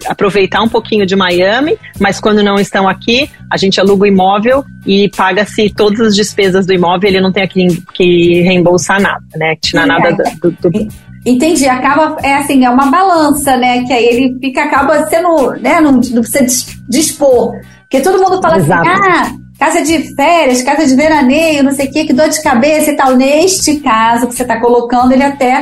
aproveitar 0.06 0.62
um 0.62 0.68
pouquinho 0.68 1.06
de 1.06 1.16
Miami, 1.16 1.78
mas 1.98 2.20
quando 2.20 2.42
não 2.42 2.56
estão 2.56 2.88
aqui, 2.88 3.30
a 3.50 3.56
gente 3.56 3.80
aluga 3.80 4.04
o 4.04 4.06
imóvel 4.06 4.64
e 4.86 5.08
paga-se 5.08 5.70
todas 5.70 6.00
as 6.00 6.14
despesas 6.14 6.66
do 6.66 6.72
imóvel, 6.72 7.08
ele 7.08 7.20
não 7.20 7.32
tem 7.32 7.42
aqui 7.42 7.82
que 7.94 8.40
reembolsar 8.42 9.00
nada, 9.00 9.24
né? 9.36 9.56
Tirar 9.60 9.86
nada 9.86 10.08
é. 10.08 10.34
do, 10.40 10.50
do, 10.50 10.88
Entendi, 11.24 11.68
acaba, 11.68 12.16
é 12.22 12.34
assim, 12.34 12.64
é 12.64 12.70
uma 12.70 12.86
balança, 12.86 13.56
né? 13.56 13.84
Que 13.84 13.92
aí 13.92 14.04
ele 14.06 14.38
fica, 14.40 14.64
acaba 14.64 15.06
sendo, 15.06 15.52
né? 15.60 15.80
Não, 15.80 15.92
não 15.92 16.00
precisa 16.00 16.68
dispor. 16.88 17.52
Porque 17.82 18.00
todo 18.00 18.20
mundo 18.20 18.42
fala 18.42 18.56
assim, 18.56 18.64
Exato. 18.64 18.88
assim, 18.88 19.00
ah, 19.08 19.32
casa 19.58 19.82
de 19.82 20.14
férias, 20.16 20.62
casa 20.62 20.86
de 20.86 20.96
veraneio, 20.96 21.62
não 21.62 21.70
sei 21.70 21.86
o 21.86 21.92
quê, 21.92 22.04
que 22.04 22.12
dor 22.12 22.28
de 22.28 22.42
cabeça 22.42 22.90
e 22.90 22.96
tal. 22.96 23.14
Neste 23.14 23.76
caso 23.76 24.26
que 24.26 24.34
você 24.34 24.42
está 24.42 24.58
colocando, 24.60 25.12
ele 25.12 25.22
até 25.22 25.60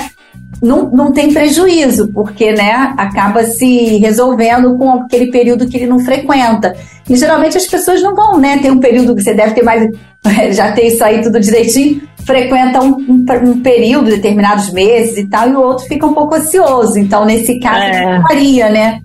não, 0.62 0.90
não 0.90 1.12
tem 1.12 1.32
prejuízo, 1.32 2.08
porque 2.08 2.52
né, 2.52 2.92
acaba 2.96 3.44
se 3.44 3.98
resolvendo 3.98 4.76
com 4.76 4.90
aquele 5.02 5.30
período 5.30 5.68
que 5.68 5.76
ele 5.76 5.86
não 5.86 6.00
frequenta. 6.00 6.74
E 7.08 7.16
geralmente 7.16 7.56
as 7.56 7.66
pessoas 7.66 8.02
não 8.02 8.14
vão, 8.14 8.38
né? 8.38 8.58
Tem 8.58 8.70
um 8.70 8.78
período 8.78 9.14
que 9.14 9.22
você 9.22 9.34
deve 9.34 9.54
ter 9.54 9.62
mais. 9.62 9.90
Já 10.54 10.72
ter 10.72 10.88
isso 10.88 11.02
aí 11.02 11.22
tudo 11.22 11.40
direitinho, 11.40 12.02
frequenta 12.26 12.82
um, 12.82 12.94
um, 13.08 13.24
um 13.50 13.60
período, 13.60 14.10
determinados 14.10 14.70
meses 14.70 15.16
e 15.16 15.26
tal, 15.26 15.48
e 15.48 15.56
o 15.56 15.60
outro 15.60 15.86
fica 15.86 16.06
um 16.06 16.12
pouco 16.12 16.36
ocioso. 16.36 16.98
Então, 16.98 17.24
nesse 17.24 17.58
caso, 17.58 17.84
é. 17.84 18.20
varia, 18.20 18.68
né? 18.68 19.00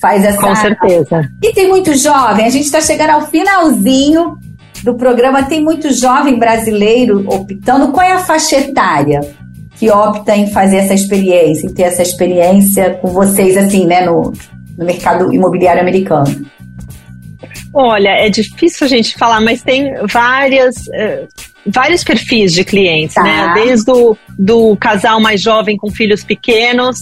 Faz 0.00 0.24
essa. 0.24 0.40
Com 0.40 0.54
certeza. 0.54 1.28
E 1.42 1.52
tem 1.52 1.68
muito 1.68 1.94
jovem, 1.96 2.46
a 2.46 2.50
gente 2.50 2.64
está 2.64 2.80
chegando 2.80 3.10
ao 3.10 3.26
finalzinho 3.26 4.36
do 4.84 4.94
programa, 4.94 5.42
tem 5.42 5.62
muito 5.62 5.92
jovem 5.92 6.38
brasileiro 6.38 7.24
optando. 7.26 7.88
Qual 7.88 8.06
é 8.06 8.12
a 8.12 8.18
faixa 8.18 8.56
etária? 8.56 9.20
Que 9.80 9.90
opta 9.90 10.36
em 10.36 10.46
fazer 10.50 10.76
essa 10.76 10.92
experiência, 10.92 11.66
em 11.66 11.72
ter 11.72 11.84
essa 11.84 12.02
experiência 12.02 12.90
com 13.00 13.08
vocês, 13.08 13.56
assim, 13.56 13.86
né, 13.86 14.04
no, 14.04 14.30
no 14.76 14.84
mercado 14.84 15.32
imobiliário 15.32 15.80
americano? 15.80 16.44
Olha, 17.72 18.10
é 18.10 18.28
difícil 18.28 18.84
a 18.84 18.90
gente 18.90 19.16
falar, 19.16 19.40
mas 19.40 19.62
tem 19.62 19.94
várias, 20.06 20.76
uh, 20.76 21.26
vários 21.64 22.04
perfis 22.04 22.52
de 22.52 22.62
clientes, 22.62 23.14
tá. 23.14 23.22
né? 23.22 23.54
Desde 23.54 23.90
o 23.90 24.14
do 24.38 24.76
casal 24.76 25.18
mais 25.18 25.40
jovem 25.40 25.78
com 25.78 25.90
filhos 25.90 26.22
pequenos, 26.22 26.98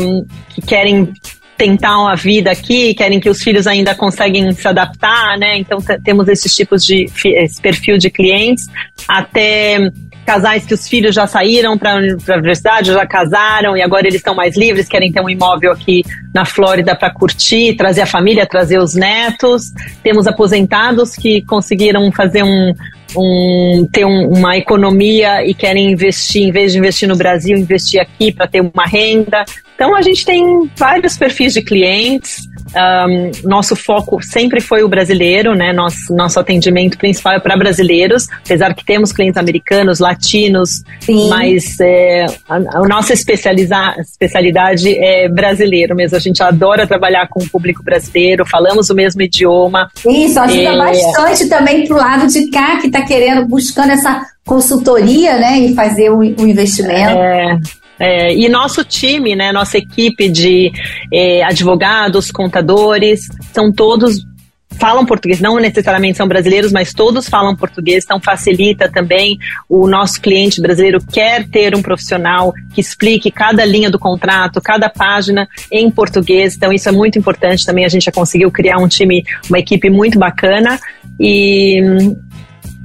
um, 0.00 0.24
que 0.50 0.60
querem 0.60 1.12
tentar 1.56 1.98
uma 1.98 2.14
vida 2.14 2.52
aqui, 2.52 2.94
querem 2.94 3.18
que 3.18 3.28
os 3.28 3.42
filhos 3.42 3.66
ainda 3.66 3.92
conseguem 3.92 4.52
se 4.52 4.68
adaptar, 4.68 5.36
né? 5.36 5.58
Então 5.58 5.78
temos 6.04 6.28
esses 6.28 6.54
tipos 6.54 6.84
de 6.84 7.06
esse 7.24 7.60
perfil 7.60 7.98
de 7.98 8.08
clientes, 8.08 8.66
até 9.08 9.90
casais 10.28 10.66
que 10.66 10.74
os 10.74 10.86
filhos 10.86 11.14
já 11.14 11.26
saíram 11.26 11.78
para 11.78 11.94
a 11.94 11.96
universidade, 11.96 12.92
já 12.92 13.06
casaram 13.06 13.74
e 13.74 13.80
agora 13.80 14.06
eles 14.06 14.16
estão 14.16 14.34
mais 14.34 14.58
livres, 14.58 14.86
querem 14.86 15.10
ter 15.10 15.22
um 15.22 15.30
imóvel 15.30 15.72
aqui 15.72 16.04
na 16.34 16.44
Flórida 16.44 16.94
para 16.94 17.10
curtir, 17.10 17.74
trazer 17.78 18.02
a 18.02 18.06
família, 18.06 18.44
trazer 18.44 18.78
os 18.78 18.94
netos. 18.94 19.72
Temos 20.02 20.26
aposentados 20.26 21.16
que 21.16 21.40
conseguiram 21.46 22.12
fazer 22.12 22.42
um, 22.42 22.74
um 23.16 23.88
ter 23.90 24.04
um, 24.04 24.28
uma 24.28 24.56
economia 24.56 25.44
e 25.44 25.54
querem 25.54 25.90
investir, 25.92 26.42
em 26.42 26.52
vez 26.52 26.72
de 26.72 26.78
investir 26.78 27.08
no 27.08 27.16
Brasil, 27.16 27.56
investir 27.56 28.00
aqui 28.00 28.32
para 28.32 28.46
ter 28.46 28.60
uma 28.60 28.84
renda. 28.84 29.44
Então 29.78 29.94
a 29.94 30.02
gente 30.02 30.24
tem 30.24 30.68
vários 30.76 31.16
perfis 31.16 31.54
de 31.54 31.62
clientes. 31.62 32.48
Um, 32.68 33.48
nosso 33.48 33.76
foco 33.76 34.20
sempre 34.20 34.60
foi 34.60 34.82
o 34.82 34.88
brasileiro, 34.88 35.54
né? 35.54 35.72
Nosso, 35.72 36.12
nosso 36.14 36.40
atendimento 36.40 36.98
principal 36.98 37.34
é 37.34 37.40
para 37.40 37.56
brasileiros, 37.56 38.26
apesar 38.44 38.74
que 38.74 38.84
temos 38.84 39.12
clientes 39.12 39.38
americanos, 39.38 40.00
latinos, 40.00 40.82
Sim. 41.00 41.28
mas 41.28 41.78
é, 41.80 42.26
a, 42.48 42.56
a, 42.56 42.88
nossa 42.88 43.12
especialidade 43.12 44.98
é 44.98 45.28
brasileiro 45.28 45.94
mesmo. 45.94 46.16
A 46.16 46.20
gente 46.20 46.42
adora 46.42 46.84
trabalhar 46.84 47.28
com 47.28 47.40
o 47.40 47.48
público 47.48 47.80
brasileiro, 47.82 48.44
falamos 48.44 48.90
o 48.90 48.94
mesmo 48.94 49.22
idioma. 49.22 49.88
Isso, 50.04 50.40
ajuda 50.40 50.60
é, 50.60 50.76
bastante 50.76 51.48
também 51.48 51.86
para 51.86 51.96
o 51.96 51.98
lado 51.98 52.26
de 52.26 52.50
cá 52.50 52.78
que 52.78 52.88
está 52.88 52.97
querendo, 53.02 53.46
buscando 53.46 53.92
essa 53.92 54.26
consultoria, 54.46 55.38
né? 55.38 55.58
E 55.58 55.74
fazer 55.74 56.10
o, 56.10 56.18
o 56.18 56.46
investimento. 56.46 57.18
É. 57.18 57.58
É, 58.00 58.32
e 58.32 58.48
nosso 58.48 58.84
time, 58.84 59.34
né, 59.34 59.50
nossa 59.50 59.76
equipe 59.76 60.28
de 60.28 60.70
é, 61.12 61.42
advogados, 61.42 62.30
contadores, 62.30 63.26
são 63.52 63.72
todos 63.72 64.24
falam 64.78 65.04
português, 65.04 65.40
não 65.40 65.56
necessariamente 65.56 66.16
são 66.16 66.28
brasileiros, 66.28 66.70
mas 66.70 66.92
todos 66.92 67.28
falam 67.28 67.56
português, 67.56 68.04
então 68.04 68.20
facilita 68.20 68.88
também. 68.88 69.36
O 69.68 69.88
nosso 69.88 70.20
cliente 70.20 70.60
brasileiro 70.60 71.00
quer 71.04 71.48
ter 71.48 71.74
um 71.74 71.82
profissional 71.82 72.52
que 72.74 72.80
explique 72.80 73.30
cada 73.30 73.64
linha 73.64 73.90
do 73.90 73.98
contrato, 73.98 74.60
cada 74.60 74.88
página 74.88 75.48
em 75.72 75.90
português, 75.90 76.54
então 76.54 76.72
isso 76.72 76.88
é 76.88 76.92
muito 76.92 77.18
importante 77.18 77.64
também. 77.64 77.84
A 77.84 77.88
gente 77.88 78.04
já 78.04 78.12
conseguiu 78.12 78.50
criar 78.50 78.78
um 78.78 78.86
time, 78.86 79.24
uma 79.48 79.58
equipe 79.58 79.90
muito 79.90 80.18
bacana 80.18 80.78
e, 81.18 81.80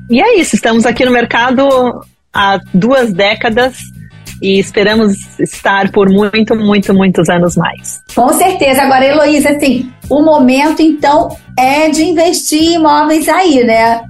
e 0.09 0.21
é 0.21 0.39
isso. 0.39 0.55
Estamos 0.55 0.85
aqui 0.85 1.05
no 1.05 1.11
mercado 1.11 2.03
há 2.33 2.59
duas 2.73 3.13
décadas 3.13 3.77
e 4.41 4.59
esperamos 4.59 5.15
estar 5.39 5.91
por 5.91 6.09
muito, 6.09 6.55
muito, 6.55 6.93
muitos 6.93 7.29
anos 7.29 7.55
mais. 7.55 8.01
Com 8.13 8.29
certeza. 8.33 8.81
Agora, 8.81 9.05
Heloísa, 9.05 9.51
assim, 9.51 9.91
o 10.09 10.21
momento 10.21 10.81
então 10.81 11.29
é 11.57 11.89
de 11.89 12.03
investir 12.03 12.61
em 12.61 12.73
imóveis 12.75 13.29
aí, 13.29 13.63
né? 13.63 14.03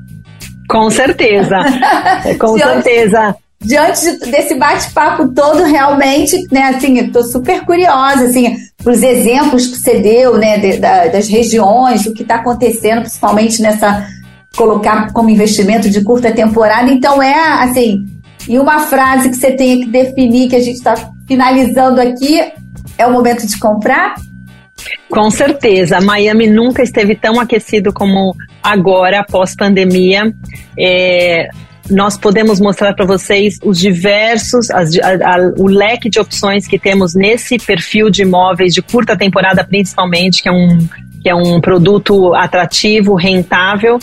Com 0.70 0.90
certeza. 0.90 1.58
Com 2.40 2.58
certeza. 2.58 3.36
Diante 3.62 4.18
desse 4.30 4.56
bate-papo 4.56 5.30
todo, 5.34 5.64
realmente, 5.64 6.36
né, 6.52 6.64
assim, 6.76 7.00
eu 7.00 7.12
tô 7.14 7.24
super 7.24 7.64
curiosa, 7.64 8.26
assim, 8.26 8.58
os 8.86 9.02
exemplos 9.02 9.68
que 9.68 9.78
você 9.78 10.00
deu, 10.00 10.38
né, 10.38 10.58
de, 10.58 10.78
da, 10.80 11.08
das 11.08 11.30
regiões, 11.30 12.06
o 12.06 12.14
que 12.14 12.24
está 12.24 12.36
acontecendo, 12.36 13.02
principalmente 13.02 13.62
nessa 13.62 14.06
colocar 14.56 15.12
como 15.12 15.30
investimento 15.30 15.90
de 15.90 16.04
curta 16.04 16.32
temporada. 16.32 16.92
Então 16.92 17.22
é 17.22 17.64
assim, 17.64 18.06
e 18.48 18.60
uma 18.60 18.80
frase 18.82 19.30
que 19.30 19.36
você 19.36 19.52
tenha 19.52 19.78
que 19.78 19.90
definir, 19.90 20.50
que 20.50 20.56
a 20.56 20.62
gente 20.62 20.78
está 20.78 20.96
finalizando 21.28 22.00
aqui, 22.00 22.40
é 22.98 23.06
o 23.06 23.12
momento 23.12 23.48
de 23.48 23.58
comprar? 23.58 24.16
Com 25.10 25.30
certeza. 25.30 26.02
Miami 26.02 26.48
nunca 26.48 26.84
esteve 26.84 27.16
tão 27.16 27.40
aquecido 27.40 27.94
como 27.94 28.36
agora, 28.62 29.22
após 29.22 29.56
pandemia. 29.56 30.34
É, 30.78 31.48
nós 31.90 32.18
podemos 32.18 32.60
mostrar 32.60 32.94
para 32.94 33.06
vocês 33.06 33.58
os 33.64 33.80
diversos, 33.80 34.70
as, 34.72 34.98
a, 35.00 35.36
a, 35.36 35.54
o 35.58 35.68
leque 35.68 36.10
de 36.10 36.20
opções 36.20 36.68
que 36.68 36.80
temos 36.80 37.14
nesse 37.14 37.58
perfil 37.58 38.10
de 38.10 38.24
imóveis 38.24 38.74
de 38.74 38.82
curta 38.82 39.16
temporada, 39.16 39.64
principalmente, 39.64 40.42
que 40.42 40.50
é 40.50 40.52
um, 40.52 40.88
que 41.22 41.30
é 41.30 41.36
um 41.36 41.62
produto 41.62 42.34
atrativo, 42.34 43.16
rentável. 43.16 44.00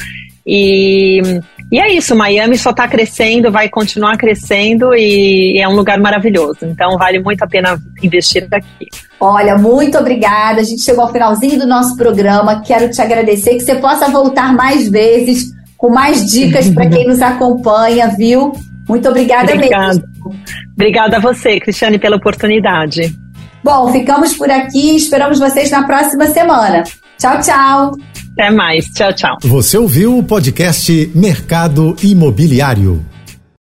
E 0.53 1.41
e 1.71 1.79
é 1.79 1.93
isso, 1.93 2.17
Miami 2.17 2.59
só 2.59 2.71
está 2.71 2.89
crescendo, 2.89 3.53
vai 3.53 3.69
continuar 3.69 4.17
crescendo 4.17 4.93
e 4.93 5.61
é 5.61 5.69
um 5.69 5.77
lugar 5.77 6.01
maravilhoso. 6.01 6.59
Então 6.63 6.99
vale 6.99 7.21
muito 7.21 7.45
a 7.45 7.47
pena 7.47 7.81
investir 8.03 8.49
aqui. 8.51 8.89
Olha, 9.21 9.57
muito 9.57 9.97
obrigada. 9.97 10.61
A 10.61 10.65
gente 10.65 10.83
chegou 10.83 11.05
ao 11.05 11.13
finalzinho 11.13 11.61
do 11.61 11.69
nosso 11.69 11.97
programa. 11.97 12.61
Quero 12.63 12.91
te 12.91 13.01
agradecer 13.01 13.55
que 13.55 13.61
você 13.61 13.77
possa 13.77 14.11
voltar 14.11 14.53
mais 14.53 14.89
vezes 14.89 15.53
com 15.77 15.91
mais 15.91 16.29
dicas 16.29 16.69
para 16.71 16.89
quem 16.89 17.07
nos 17.07 17.23
acompanha, 17.23 18.09
viu? 18.09 18.53
Muito 18.89 19.09
obrigada 19.09 19.55
Obrigada. 19.55 19.87
mesmo. 19.87 20.05
Obrigada 20.73 21.17
a 21.19 21.21
você, 21.21 21.61
Cristiane, 21.61 22.01
pela 22.01 22.17
oportunidade. 22.17 23.15
Bom, 23.63 23.93
ficamos 23.93 24.35
por 24.37 24.51
aqui. 24.51 24.97
Esperamos 24.97 25.39
vocês 25.39 25.71
na 25.71 25.85
próxima 25.87 26.27
semana. 26.27 26.83
Tchau, 27.21 27.39
tchau. 27.43 27.93
Até 28.33 28.51
mais. 28.51 28.87
Tchau, 28.87 29.13
tchau. 29.13 29.37
Você 29.43 29.77
ouviu 29.77 30.17
o 30.17 30.23
podcast 30.23 31.13
Mercado 31.15 31.95
Imobiliário. 32.03 33.05